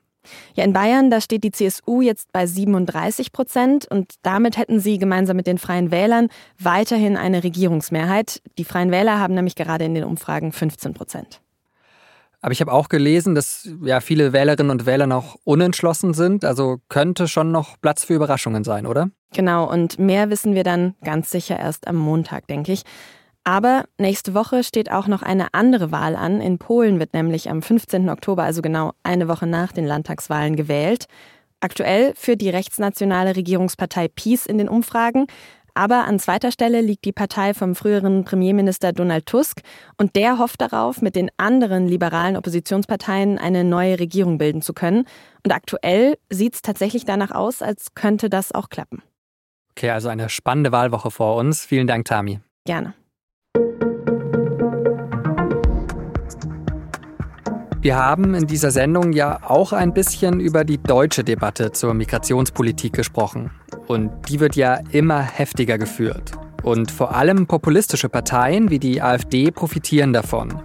Ja, 0.56 0.64
in 0.64 0.74
Bayern, 0.74 1.10
da 1.10 1.22
steht 1.22 1.44
die 1.44 1.52
CSU 1.52 2.02
jetzt 2.02 2.32
bei 2.32 2.46
37 2.46 3.32
Prozent 3.32 3.88
und 3.90 4.16
damit 4.22 4.58
hätten 4.58 4.80
sie 4.80 4.98
gemeinsam 4.98 5.38
mit 5.38 5.48
den 5.48 5.58
Freien 5.58 5.92
Wählern 5.92 6.30
weiterhin 6.60 7.18
eine 7.18 7.44
Regierungsmehrheit. 7.44 8.42
Die 8.58 8.66
Freien 8.66 8.92
Wähler 8.92 9.20
haben 9.20 9.34
nämlich 9.34 9.56
gerade 9.56 9.86
in 9.86 9.94
den 9.94 10.04
Umfragen 10.04 10.52
15 10.52 10.94
Prozent. 10.94 11.42
Aber 12.42 12.54
ich 12.54 12.62
habe 12.62 12.72
auch 12.72 12.88
gelesen, 12.88 13.36
dass 13.36 13.70
ja 13.84 14.00
viele 14.00 14.32
Wählerinnen 14.32 14.72
und 14.72 14.86
Wähler 14.86 15.08
noch 15.08 15.38
unentschlossen 15.44 16.14
sind. 16.14 16.46
Also 16.46 16.78
könnte 16.88 17.28
schon 17.28 17.52
noch 17.52 17.76
Platz 17.82 18.06
für 18.06 18.14
Überraschungen 18.14 18.64
sein, 18.64 18.86
oder? 18.86 19.10
Genau, 19.34 19.70
und 19.70 20.00
mehr 20.00 20.30
wissen 20.30 20.56
wir 20.56 20.64
dann 20.64 20.96
ganz 21.04 21.32
sicher 21.32 21.60
erst 21.60 21.88
am 21.88 21.98
Montag, 21.98 22.48
denke 22.48 22.72
ich. 22.72 22.84
Aber 23.44 23.86
nächste 23.98 24.34
Woche 24.34 24.64
steht 24.64 24.92
auch 24.92 25.08
noch 25.08 25.24
eine 25.24 25.54
andere 25.54 25.92
Wahl 25.92 26.16
an. 26.16 26.42
In 26.42 26.60
Polen 26.60 27.00
wird 27.00 27.14
nämlich 27.14 27.50
am 27.50 27.62
15. 27.62 28.10
Oktober, 28.10 28.44
also 28.44 28.62
genau 28.62 28.92
eine 29.04 29.28
Woche 29.28 29.48
nach 29.48 29.72
den 29.72 29.86
Landtagswahlen, 29.86 30.56
gewählt. 30.56 31.06
Aktuell 31.62 32.14
führt 32.16 32.42
die 32.42 32.50
rechtsnationale 32.50 33.36
Regierungspartei 33.36 34.08
PiS 34.08 34.46
in 34.46 34.58
den 34.58 34.70
Umfragen. 34.70 35.28
Aber 35.74 36.06
an 36.06 36.20
zweiter 36.20 36.52
Stelle 36.52 36.82
liegt 36.82 37.06
die 37.06 37.12
Partei 37.12 37.54
vom 37.54 37.76
früheren 37.76 38.26
Premierminister 38.26 38.92
Donald 38.92 39.26
Tusk 39.26 39.62
und 39.98 40.16
der 40.16 40.38
hofft 40.38 40.62
darauf, 40.62 41.02
mit 41.02 41.16
den 41.16 41.30
anderen 41.38 41.88
liberalen 41.88 42.36
Oppositionsparteien 42.38 43.38
eine 43.38 43.64
neue 43.64 44.00
Regierung 44.00 44.38
bilden 44.38 44.62
zu 44.62 44.74
können. 44.74 45.06
Und 45.46 45.54
aktuell 45.54 46.18
sieht 46.30 46.56
es 46.56 46.62
tatsächlich 46.62 47.06
danach 47.06 47.32
aus, 47.32 47.62
als 47.62 47.94
könnte 47.94 48.30
das 48.30 48.54
auch 48.54 48.70
klappen. 48.70 49.02
Okay, 49.72 49.92
also 49.92 50.10
eine 50.10 50.28
spannende 50.28 50.72
Wahlwoche 50.72 51.12
vor 51.12 51.36
uns. 51.38 51.66
Vielen 51.66 51.88
Dank, 51.88 52.06
Tami. 52.06 52.42
Gerne. 52.66 52.94
Wir 57.82 57.96
haben 57.96 58.34
in 58.34 58.46
dieser 58.46 58.72
Sendung 58.72 59.14
ja 59.14 59.40
auch 59.48 59.72
ein 59.72 59.94
bisschen 59.94 60.42
über 60.42 60.66
die 60.66 60.78
deutsche 60.78 61.24
Debatte 61.24 61.72
zur 61.72 61.94
Migrationspolitik 61.94 62.92
gesprochen. 62.92 63.52
Und 63.88 64.12
die 64.28 64.42
wird 64.42 64.58
ja 64.58 64.80
immer 64.92 65.22
heftiger 65.22 65.78
geführt. 65.78 66.34
Und 66.62 66.92
vor 66.92 67.16
allem 67.16 67.48
populistische 67.48 68.10
Parteien 68.10 68.70
wie 68.70 68.80
die 68.80 69.02
AfD 69.02 69.52
profitieren 69.52 70.12
davon. 70.12 70.62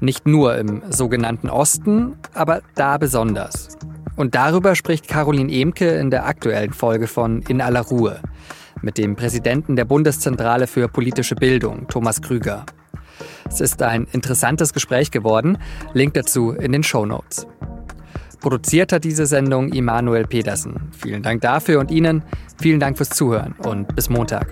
Nicht 0.00 0.26
nur 0.26 0.56
im 0.56 0.82
sogenannten 0.88 1.50
Osten, 1.50 2.16
aber 2.32 2.62
da 2.74 2.96
besonders. 2.96 3.76
Und 4.16 4.34
darüber 4.34 4.74
spricht 4.74 5.08
Caroline 5.08 5.52
Emke 5.52 5.90
in 5.90 6.10
der 6.10 6.24
aktuellen 6.24 6.72
Folge 6.72 7.06
von 7.06 7.42
In 7.48 7.60
aller 7.60 7.82
Ruhe 7.82 8.18
mit 8.82 8.98
dem 8.98 9.14
Präsidenten 9.14 9.76
der 9.76 9.84
Bundeszentrale 9.84 10.66
für 10.66 10.88
politische 10.88 11.34
Bildung, 11.34 11.86
Thomas 11.88 12.22
Krüger. 12.22 12.64
Es 13.50 13.60
ist 13.60 13.82
ein 13.82 14.06
interessantes 14.12 14.72
Gespräch 14.72 15.10
geworden. 15.10 15.58
Link 15.92 16.14
dazu 16.14 16.52
in 16.52 16.72
den 16.72 16.84
Show 16.84 17.04
Notes. 17.04 17.46
Produziert 18.40 18.92
hat 18.92 19.04
diese 19.04 19.26
Sendung 19.26 19.68
Immanuel 19.70 20.24
Pedersen. 20.24 20.90
Vielen 20.92 21.22
Dank 21.22 21.42
dafür 21.42 21.80
und 21.80 21.90
Ihnen 21.90 22.22
vielen 22.60 22.80
Dank 22.80 22.96
fürs 22.96 23.10
Zuhören 23.10 23.54
und 23.58 23.94
bis 23.94 24.08
Montag. 24.08 24.46